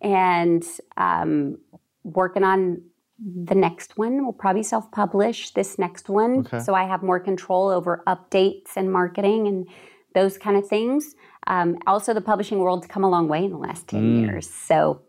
[0.00, 0.64] and
[0.96, 1.58] um,
[2.04, 2.82] working on
[3.18, 4.22] the next one.
[4.22, 6.40] We'll probably self publish this next one.
[6.40, 6.60] Okay.
[6.60, 9.66] So, I have more control over updates and marketing and
[10.14, 11.14] those kind of things.
[11.46, 14.20] Um, also, the publishing world's come a long way in the last 10 mm.
[14.20, 14.48] years.
[14.48, 15.02] So,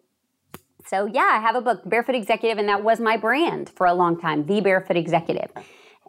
[0.85, 3.93] so yeah, I have a book, Barefoot Executive, and that was my brand for a
[3.93, 5.51] long time, The Barefoot Executive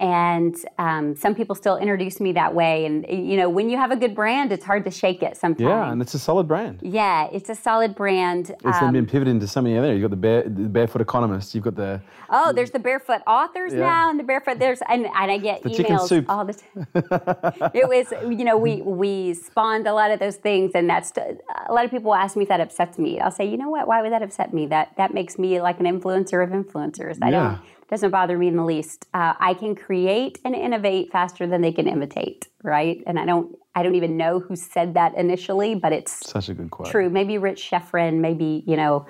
[0.00, 2.86] and um, some people still introduce me that way.
[2.86, 5.68] And you know when you have a good brand it's hard to shake it sometimes
[5.68, 6.80] yeah and it's a solid brand.
[6.82, 9.92] Yeah it's a solid brand it's um, been pivoted into something other.
[9.92, 11.54] You've got the, bare, the barefoot economist.
[11.54, 13.80] You've got the oh there's the barefoot authors yeah.
[13.80, 17.88] now and the barefoot there's and, and i get the emails all the time it
[17.88, 21.84] was you know we we spawned a lot of those things and that's a lot
[21.84, 23.20] of people ask me if that upsets me.
[23.20, 23.86] I'll say you know what?
[23.86, 24.66] Why would that upset me?
[24.66, 27.18] That that makes me like an influencer of influencers.
[27.22, 27.30] I yeah.
[27.30, 27.60] don't
[27.90, 29.06] doesn't bother me in the least.
[29.12, 33.02] Uh, I can create and innovate faster than they can imitate, right?
[33.06, 36.54] And I don't, I don't even know who said that initially, but it's such a
[36.54, 36.88] good quote.
[36.88, 37.10] True.
[37.10, 39.06] Maybe Rich Schefren, maybe you know,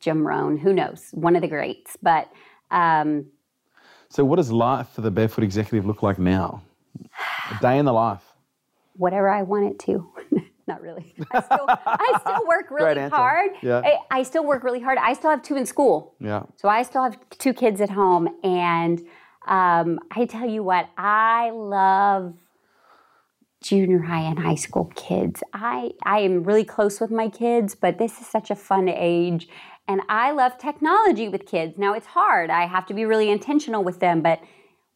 [0.00, 0.56] Jim Rohn.
[0.56, 1.10] Who knows?
[1.12, 1.96] One of the greats.
[2.02, 2.32] But
[2.70, 3.26] um,
[4.08, 6.62] so, what does life for the barefoot executive look like now?
[7.50, 8.22] A day in the life.
[8.96, 10.08] Whatever I want it to.
[10.66, 11.14] Not really.
[11.32, 13.50] I still, I still work really hard.
[13.62, 13.82] Yeah.
[13.84, 14.98] I, I, still work really hard.
[14.98, 16.14] I still have two in school.
[16.20, 16.44] Yeah.
[16.56, 19.00] So I still have two kids at home, and
[19.46, 22.34] um, I tell you what, I love
[23.62, 25.42] junior high and high school kids.
[25.52, 29.48] I I am really close with my kids, but this is such a fun age,
[29.88, 31.78] and I love technology with kids.
[31.78, 32.50] Now it's hard.
[32.50, 34.40] I have to be really intentional with them, but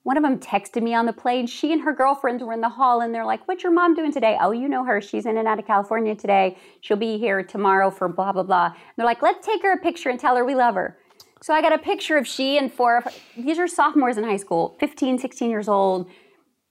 [0.09, 1.47] one of them texted me on the plane.
[1.47, 4.11] She and her girlfriends were in the hall and they're like, What's your mom doing
[4.11, 4.39] today?
[4.41, 5.03] Oh, you know her.
[5.03, 6.57] She's in and out of California today.
[6.81, 8.65] She'll be here tomorrow for blah, blah, blah.
[8.69, 10.97] And they're like, Let's take her a picture and tell her we love her.
[11.43, 13.11] So I got a picture of she and four of her.
[13.37, 16.09] These are sophomores in high school, 15, 16 years old,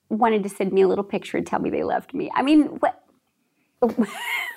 [0.09, 2.31] wanted to send me a little picture and tell me they loved me.
[2.33, 3.03] I mean, what?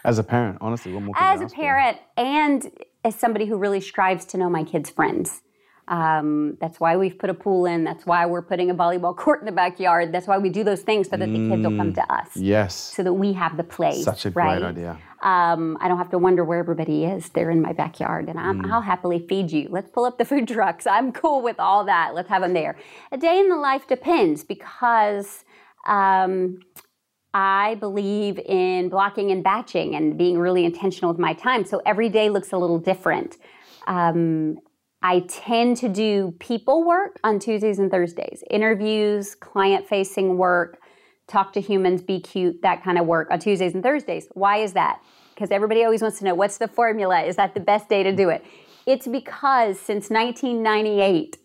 [0.06, 2.70] as a parent, honestly, what more As a parent and
[3.04, 5.42] as somebody who really strives to know my kids' friends.
[5.90, 7.82] Um, that's why we've put a pool in.
[7.82, 10.12] That's why we're putting a volleyball court in the backyard.
[10.12, 12.28] That's why we do those things so that the kids will come to us.
[12.36, 12.74] Yes.
[12.74, 14.04] So that we have the place.
[14.04, 14.60] Such a right?
[14.60, 14.98] great idea.
[15.22, 17.28] Um, I don't have to wonder where everybody is.
[17.30, 18.84] They're in my backyard, and i will mm.
[18.84, 19.68] happily feed you.
[19.68, 20.86] Let's pull up the food trucks.
[20.86, 22.14] I'm cool with all that.
[22.14, 22.78] Let's have them there.
[23.10, 25.44] A day in the life depends because.
[25.86, 26.60] Um,
[27.32, 31.64] I believe in blocking and batching and being really intentional with my time.
[31.64, 33.36] So every day looks a little different.
[33.86, 34.58] Um,
[35.02, 40.78] I tend to do people work on Tuesdays and Thursdays, interviews, client facing work,
[41.26, 44.28] talk to humans, be cute, that kind of work on Tuesdays and Thursdays.
[44.32, 45.00] Why is that?
[45.34, 47.22] Because everybody always wants to know what's the formula?
[47.22, 48.44] Is that the best day to do it?
[48.86, 51.38] It's because since 1998,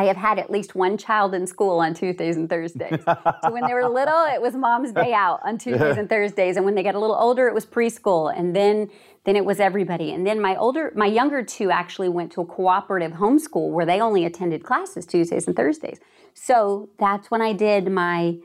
[0.00, 3.00] I have had at least one child in school on Tuesdays and Thursdays.
[3.04, 6.56] so when they were little, it was mom's day out on Tuesdays and Thursdays.
[6.56, 8.34] And when they got a little older, it was preschool.
[8.34, 8.88] And then
[9.24, 10.10] then it was everybody.
[10.10, 14.00] And then my older my younger two actually went to a cooperative homeschool where they
[14.00, 16.00] only attended classes Tuesdays and Thursdays.
[16.32, 18.38] So that's when I did my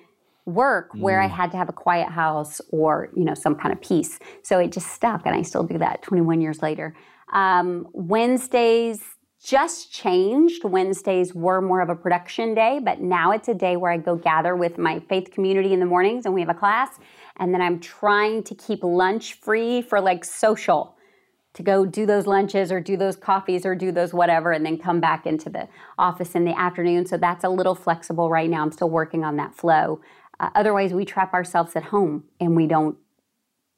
[0.46, 3.80] work where I had to have a quiet house or, you know, some kind of
[3.80, 4.20] peace.
[4.44, 6.94] So it just stuck and I still do that 21 years later.
[7.32, 9.15] Um, Wednesdays
[9.46, 10.64] just changed.
[10.64, 14.16] Wednesdays were more of a production day, but now it's a day where I go
[14.16, 16.98] gather with my faith community in the mornings and we have a class.
[17.38, 20.96] And then I'm trying to keep lunch free for like social
[21.54, 24.78] to go do those lunches or do those coffees or do those whatever and then
[24.78, 25.68] come back into the
[25.98, 27.06] office in the afternoon.
[27.06, 28.64] So that's a little flexible right now.
[28.64, 30.02] I'm still working on that flow.
[30.40, 32.98] Uh, otherwise, we trap ourselves at home and we don't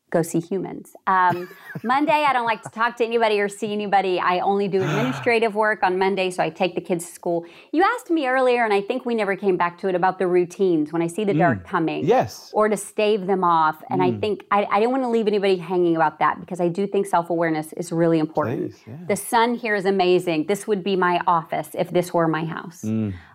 [0.09, 0.95] go see humans.
[1.05, 1.49] Um,
[1.83, 4.19] Monday, I don't like to talk to anybody or see anybody.
[4.19, 7.45] I only do administrative work on Monday, so I take the kids to school.
[7.71, 10.27] You asked me earlier, and I think we never came back to it about the
[10.27, 12.05] routines when I see the dark coming.
[12.05, 12.51] Yes.
[12.53, 13.83] Or to stave them off.
[13.89, 16.69] And I think I, I didn't want to leave anybody hanging about that because I
[16.69, 18.71] do think self awareness is really important.
[18.71, 18.97] Please, yeah.
[19.07, 20.45] The sun here is amazing.
[20.47, 22.83] This would be my office if this were my house.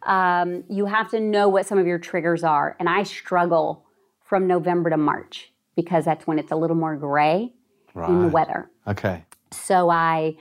[0.04, 2.76] Um, you have to know what some of your triggers are.
[2.80, 3.84] And I struggle
[4.24, 7.52] from November to March because that's when it's a little more gray
[8.08, 8.70] in the weather.
[8.86, 9.24] Okay.
[9.50, 10.36] So I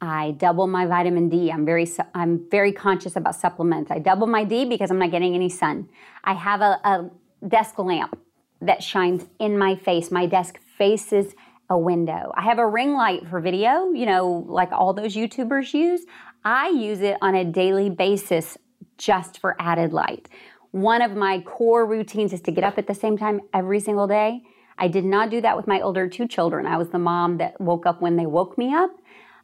[0.00, 1.50] I double my vitamin D.
[1.50, 3.90] I'm very su- I'm very conscious about supplements.
[3.90, 5.88] I double my D because I'm not getting any sun.
[6.24, 7.10] I have a, a
[7.46, 8.18] desk lamp
[8.60, 10.10] that shines in my face.
[10.10, 11.34] My desk faces
[11.68, 12.32] a window.
[12.34, 16.04] I have a ring light for video, you know, like all those YouTubers use.
[16.44, 18.56] I use it on a daily basis
[18.98, 20.28] just for added light.
[20.70, 24.06] One of my core routines is to get up at the same time every single
[24.06, 24.42] day.
[24.78, 26.66] I did not do that with my older two children.
[26.66, 28.90] I was the mom that woke up when they woke me up.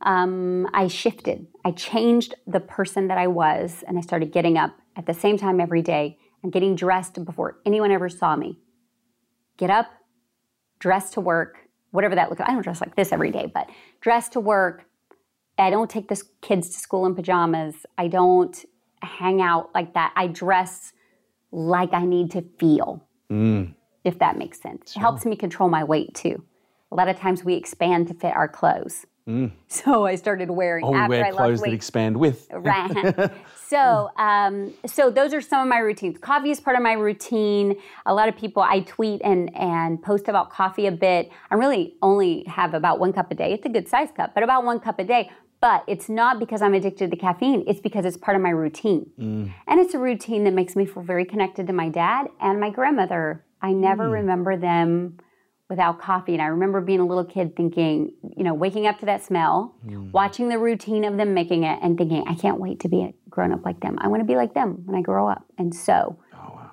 [0.02, 1.46] Um, I shifted.
[1.64, 5.38] I changed the person that I was, and I started getting up at the same
[5.38, 8.58] time every day and getting dressed before anyone ever saw me.
[9.56, 9.86] Get up,
[10.80, 11.58] dress to work,
[11.92, 12.48] whatever that looks like.
[12.48, 13.70] I don't dress like this every day, but
[14.00, 14.86] dress to work.
[15.56, 17.86] I don't take the kids to school in pajamas.
[17.96, 18.64] I don't
[19.00, 20.12] hang out like that.
[20.16, 20.92] I dress
[21.52, 23.06] like I need to feel,
[24.04, 24.96] if that makes sense.
[24.96, 26.42] It helps me control my weight too.
[26.90, 29.06] A lot of times we expand to fit our clothes.
[29.68, 32.48] So I started wearing we after I wear lost clothes that expand with.
[32.52, 33.30] Right.
[33.66, 36.18] so, um, so those are some of my routines.
[36.18, 37.76] Coffee is part of my routine.
[38.04, 41.30] A lot of people, I tweet and and post about coffee a bit.
[41.50, 43.52] I really only have about one cup a day.
[43.52, 45.30] It's a good size cup, but about one cup a day.
[45.60, 47.64] But it's not because I'm addicted to caffeine.
[47.66, 49.10] It's because it's part of my routine,
[49.66, 52.68] and it's a routine that makes me feel very connected to my dad and my
[52.68, 53.44] grandmother.
[53.62, 55.18] I never remember them
[55.70, 56.34] without coffee.
[56.34, 59.74] And I remember being a little kid thinking, you know, waking up to that smell,
[60.12, 63.14] watching the routine of them making it, and thinking, I can't wait to be a
[63.30, 63.96] grown up like them.
[64.00, 65.44] I want to be like them when I grow up.
[65.56, 66.18] And so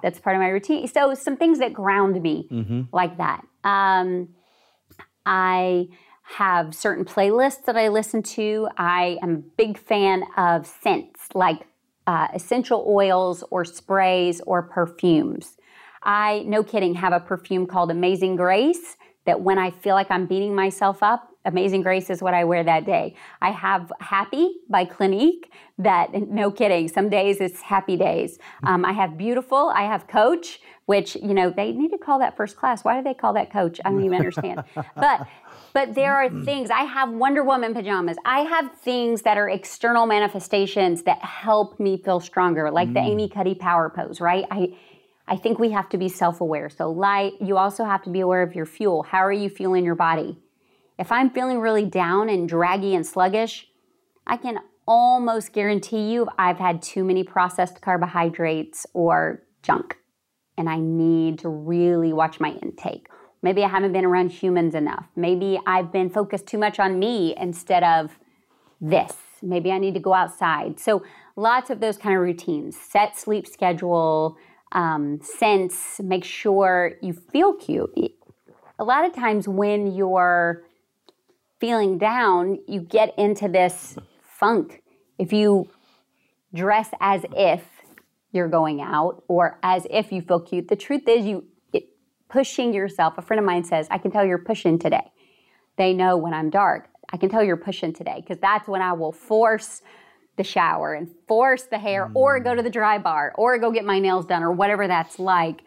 [0.04, 0.86] that's part of my routine.
[0.88, 2.48] So some things that ground me
[2.92, 3.46] like that.
[3.64, 4.30] Um,
[5.26, 5.88] I
[6.24, 8.68] have certain playlists that I listen to.
[8.78, 11.68] I am a big fan of scents like
[12.06, 15.58] uh, essential oils or sprays or perfumes.
[16.04, 20.26] I, no kidding, have a perfume called Amazing Grace that when I feel like I'm
[20.26, 23.16] beating myself up, Amazing Grace is what I wear that day.
[23.42, 28.40] I have Happy by Clinique that, no kidding, some days it's happy days.
[28.64, 32.36] Um, I have Beautiful, I have Coach, which, you know, they need to call that
[32.36, 32.84] first class.
[32.84, 33.80] Why do they call that Coach?
[33.86, 34.64] I don't even understand.
[34.96, 35.28] but
[35.74, 36.72] but there are things.
[36.72, 38.18] I have Wonder Woman pajamas.
[38.26, 43.30] I have things that are external manifestations that help me feel stronger, like the Amy
[43.30, 44.46] Cuddy power pose, right?
[44.50, 44.76] I
[45.30, 46.70] I think we have to be self-aware.
[46.70, 49.04] So light, you also have to be aware of your fuel.
[49.04, 50.40] How are you feeling your body?
[50.98, 53.68] If I'm feeling really down and draggy and sluggish,
[54.26, 59.98] I can almost guarantee you I've had too many processed carbohydrates or junk
[60.58, 63.08] and I need to really watch my intake.
[63.42, 65.06] Maybe I haven't been around humans enough.
[65.16, 68.20] Maybe I've been focused too much on me instead of
[68.82, 69.14] this.
[69.42, 70.80] Maybe I need to go outside.
[70.80, 71.04] So,
[71.38, 72.76] lots of those kind of routines.
[72.78, 74.38] Set sleep schedule,
[74.72, 78.14] um, sense, make sure you feel cute.
[78.78, 80.64] A lot of times when you're
[81.60, 84.82] feeling down, you get into this funk.
[85.18, 85.70] If you
[86.54, 87.64] dress as if
[88.32, 91.90] you're going out or as if you feel cute, the truth is you it,
[92.30, 93.18] pushing yourself.
[93.18, 95.12] A friend of mine says, "I can tell you're pushing today."
[95.78, 96.90] They know when I'm dark.
[97.12, 99.82] I can tell you're pushing today because that's when I will force
[100.40, 103.84] the shower and force the hair or go to the dry bar or go get
[103.84, 105.62] my nails done or whatever that's like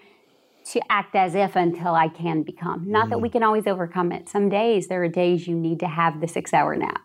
[0.64, 2.90] to act as if until I can become.
[2.90, 4.30] Not that we can always overcome it.
[4.30, 7.02] Some days there are days you need to have the 6-hour nap.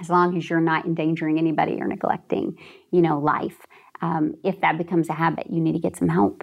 [0.00, 2.56] As long as you're not endangering anybody or neglecting,
[2.92, 3.58] you know, life.
[4.00, 6.42] Um, if that becomes a habit, you need to get some help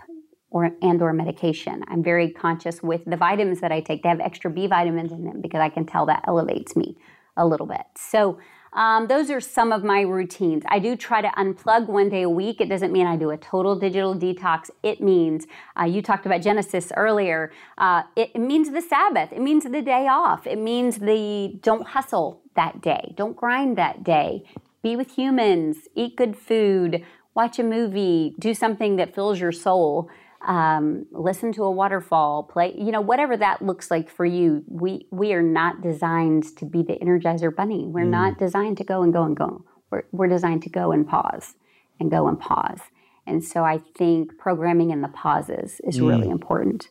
[0.49, 1.84] or and or medication.
[1.88, 4.03] I'm very conscious with the vitamins that I take.
[4.03, 6.97] They have extra B vitamins in them because I can tell that elevates me
[7.38, 7.86] a little bit.
[7.95, 8.39] So
[8.74, 10.63] Um, those are some of my routines.
[10.67, 12.61] I do try to unplug one day a week.
[12.61, 14.70] It doesn't mean I do a total digital detox.
[14.84, 15.47] It means,
[15.80, 19.32] uh, you talked about Genesis earlier, uh, it, it means the Sabbath.
[19.32, 20.45] It means the day off.
[20.45, 24.43] It means the don't hustle that day, don't grind that day.
[24.84, 27.05] Be with humans, eat good food,
[27.36, 30.09] watch a movie, do something that fills your soul
[30.48, 34.64] um, listen to a waterfall, play, you know, whatever that looks like for you.
[34.68, 37.86] We we are not designed to be the Energizer Bunny.
[37.86, 38.10] We're mm.
[38.10, 39.66] not designed to go and go and go.
[39.92, 41.56] We're, we're designed to go and pause
[42.00, 42.80] and go and pause.
[43.26, 46.08] And so I think programming in the pauses is mm.
[46.08, 46.90] really important.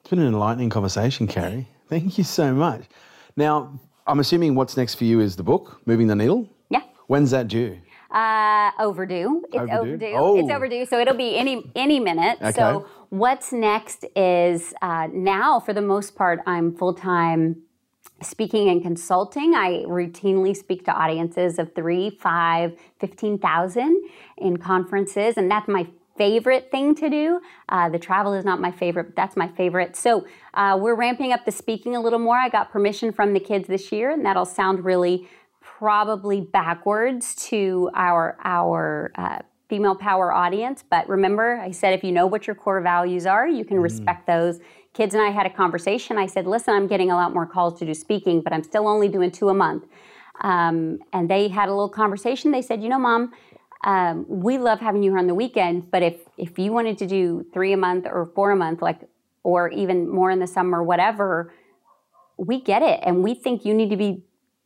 [0.00, 1.68] It's been an enlightening conversation, Carrie.
[1.88, 2.84] Thank you so much.
[3.36, 6.48] Now, I'm assuming what's next for you is the book, Moving the Needle.
[6.70, 6.82] Yeah.
[7.06, 7.78] When's that due?
[8.12, 9.42] Uh, overdue.
[9.52, 9.74] It's overdue.
[9.74, 10.14] overdue.
[10.14, 10.38] Oh.
[10.38, 10.84] It's overdue.
[10.84, 12.38] So it'll be any any minute.
[12.42, 12.52] Okay.
[12.52, 17.62] So what's next is uh, now, for the most part, I'm full time
[18.20, 19.54] speaking and consulting.
[19.54, 23.96] I routinely speak to audiences of three, five, fifteen thousand
[24.36, 25.86] in conferences, and that's my
[26.18, 27.40] favorite thing to do.
[27.70, 29.96] Uh, the travel is not my favorite, but that's my favorite.
[29.96, 32.36] So uh, we're ramping up the speaking a little more.
[32.36, 35.26] I got permission from the kids this year, and that'll sound really
[35.82, 40.84] probably backwards to our our uh, female power audience.
[40.88, 43.82] But remember, I said if you know what your core values are, you can mm.
[43.82, 44.60] respect those.
[44.94, 46.18] Kids and I had a conversation.
[46.18, 48.86] I said, "Listen, I'm getting a lot more calls to do speaking, but I'm still
[48.86, 49.82] only doing two a month."
[50.42, 52.52] Um, and they had a little conversation.
[52.52, 53.32] They said, "You know, mom."
[53.84, 57.08] Um, we love having you here on the weekend, but if if you wanted to
[57.08, 59.00] do three a month or four a month, like
[59.42, 61.52] or even more in the summer, whatever,
[62.36, 64.22] we get it, and we think you need to be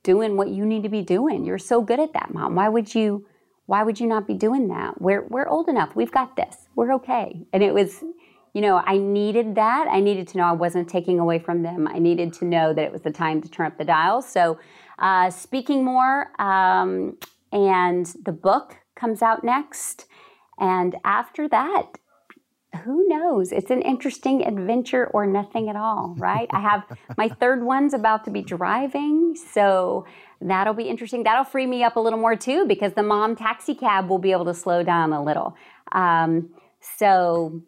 [0.06, 1.44] doing what you need to be doing.
[1.44, 2.54] You're so good at that, mom.
[2.54, 3.26] Why would you
[3.66, 5.02] why would you not be doing that?
[5.02, 5.96] We're we're old enough.
[5.96, 6.68] We've got this.
[6.76, 7.44] We're okay.
[7.52, 8.04] And it was
[8.54, 9.86] you know, I needed that.
[9.90, 11.86] I needed to know I wasn't taking away from them.
[11.86, 14.22] I needed to know that it was the time to turn up the dial.
[14.22, 14.58] So,
[14.98, 17.18] uh, speaking more, um,
[17.52, 20.06] and the book comes out next.
[20.58, 21.98] And after that,
[22.76, 23.52] who knows?
[23.52, 26.48] It's an interesting adventure or nothing at all, right?
[26.52, 26.84] I have
[27.16, 30.06] my third one's about to be driving, so
[30.40, 31.24] that'll be interesting.
[31.24, 34.32] That'll free me up a little more too because the mom taxi cab will be
[34.32, 35.56] able to slow down a little.
[35.92, 36.50] Um,
[36.80, 37.62] so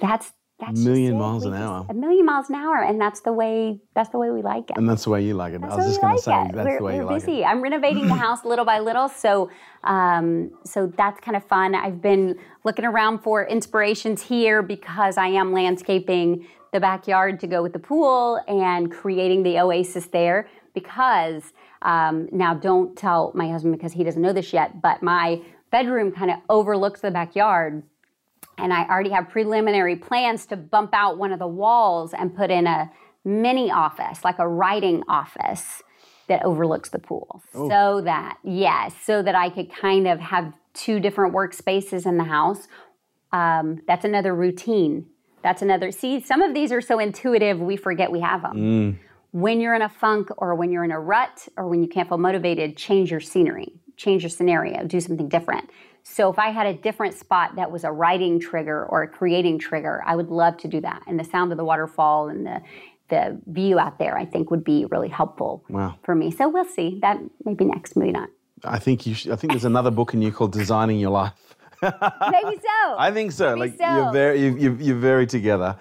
[0.00, 1.86] that's that's million miles an hour.
[1.88, 3.80] A million miles an hour, and that's the way.
[3.94, 4.76] That's the way we like it.
[4.76, 5.60] And that's the way you like it.
[5.60, 6.52] That's I was just going like to say it.
[6.54, 7.40] that's we're, the way you like busy.
[7.42, 7.44] it.
[7.44, 9.50] I'm renovating the house little by little, so
[9.84, 11.74] um, so that's kind of fun.
[11.74, 17.62] I've been looking around for inspirations here because I am landscaping the backyard to go
[17.62, 20.48] with the pool and creating the oasis there.
[20.72, 21.52] Because
[21.82, 25.40] um, now, don't tell my husband because he doesn't know this yet, but my
[25.70, 27.82] bedroom kind of overlooks the backyard
[28.60, 32.50] and I already have preliminary plans to bump out one of the walls and put
[32.50, 32.90] in a
[33.24, 35.82] mini office, like a writing office
[36.28, 37.42] that overlooks the pool.
[37.54, 37.68] Oh.
[37.68, 42.24] So that, yes, so that I could kind of have two different workspaces in the
[42.24, 42.68] house.
[43.32, 45.06] Um, that's another routine.
[45.42, 48.56] That's another, see, some of these are so intuitive, we forget we have them.
[48.56, 48.98] Mm.
[49.32, 52.08] When you're in a funk or when you're in a rut or when you can't
[52.08, 55.70] feel motivated, change your scenery, change your scenario, do something different.
[56.12, 59.60] So if I had a different spot that was a writing trigger or a creating
[59.60, 61.02] trigger, I would love to do that.
[61.06, 62.60] And the sound of the waterfall and the
[63.10, 65.96] the view out there, I think, would be really helpful wow.
[66.04, 66.30] for me.
[66.30, 67.00] So we'll see.
[67.02, 68.28] That maybe next, maybe not.
[68.64, 69.14] I think you.
[69.14, 72.96] Should, I think there's another book in you called "Designing Your Life." maybe so.
[72.98, 73.56] I think so.
[73.56, 73.94] Maybe like so.
[73.94, 75.76] you're very, you, you're very together.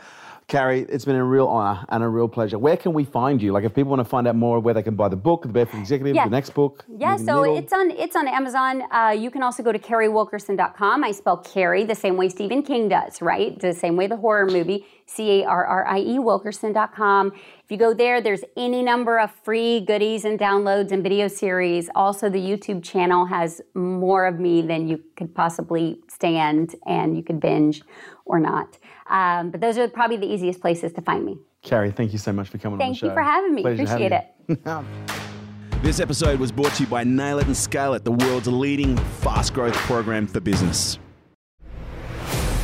[0.49, 2.57] Carrie, it's been a real honor and a real pleasure.
[2.57, 3.51] Where can we find you?
[3.51, 5.47] Like, if people want to find out more, where they can buy the book, the
[5.47, 6.23] Barefoot Executive, yeah.
[6.23, 6.83] the next book.
[6.97, 8.83] Yeah, so it's on it's on Amazon.
[8.91, 11.03] Uh, you can also go to carriewilkerson.com.
[11.03, 13.59] I spell Carrie the same way Stephen King does, right?
[13.59, 14.87] The same way the horror movie.
[15.05, 17.31] C A R R I E Wilkerson.com.
[17.33, 21.89] If you go there, there's any number of free goodies and downloads and video series.
[21.93, 27.23] Also, the YouTube channel has more of me than you could possibly stand, and you
[27.23, 27.83] could binge
[28.25, 28.77] or not.
[29.09, 31.37] Um, but those are probably the easiest places to find me.
[31.63, 33.07] Carrie, thank you so much for coming thank on the show.
[33.07, 33.61] Thank you for having me.
[33.63, 35.81] Pleasure Appreciate it.
[35.83, 38.95] this episode was brought to you by Nail It and Scale It, the world's leading
[38.97, 40.99] fast growth program for business.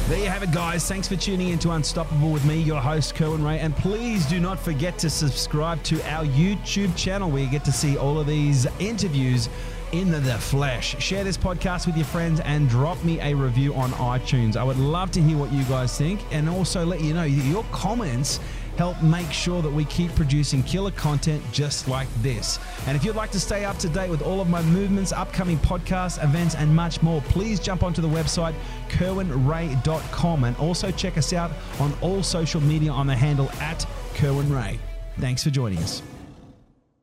[0.08, 0.88] There you have it, guys.
[0.88, 3.58] Thanks for tuning in to Unstoppable with me, your host, Kerwin Rae.
[3.58, 7.72] And please do not forget to subscribe to our YouTube channel where you get to
[7.72, 9.50] see all of these interviews
[9.92, 10.96] in the flesh.
[11.02, 14.56] Share this podcast with your friends and drop me a review on iTunes.
[14.56, 17.64] I would love to hear what you guys think and also let you know your
[17.72, 18.40] comments
[18.78, 22.60] help make sure that we keep producing killer content just like this.
[22.88, 25.58] And if you'd like to stay up to date with all of my movements, upcoming
[25.60, 28.54] podcasts, events, and much more, please jump onto the website
[28.90, 34.52] kerwinrae.com and also check us out on all social media on the handle at Kerwin
[34.52, 34.80] Rae.
[35.20, 36.02] Thanks for joining us.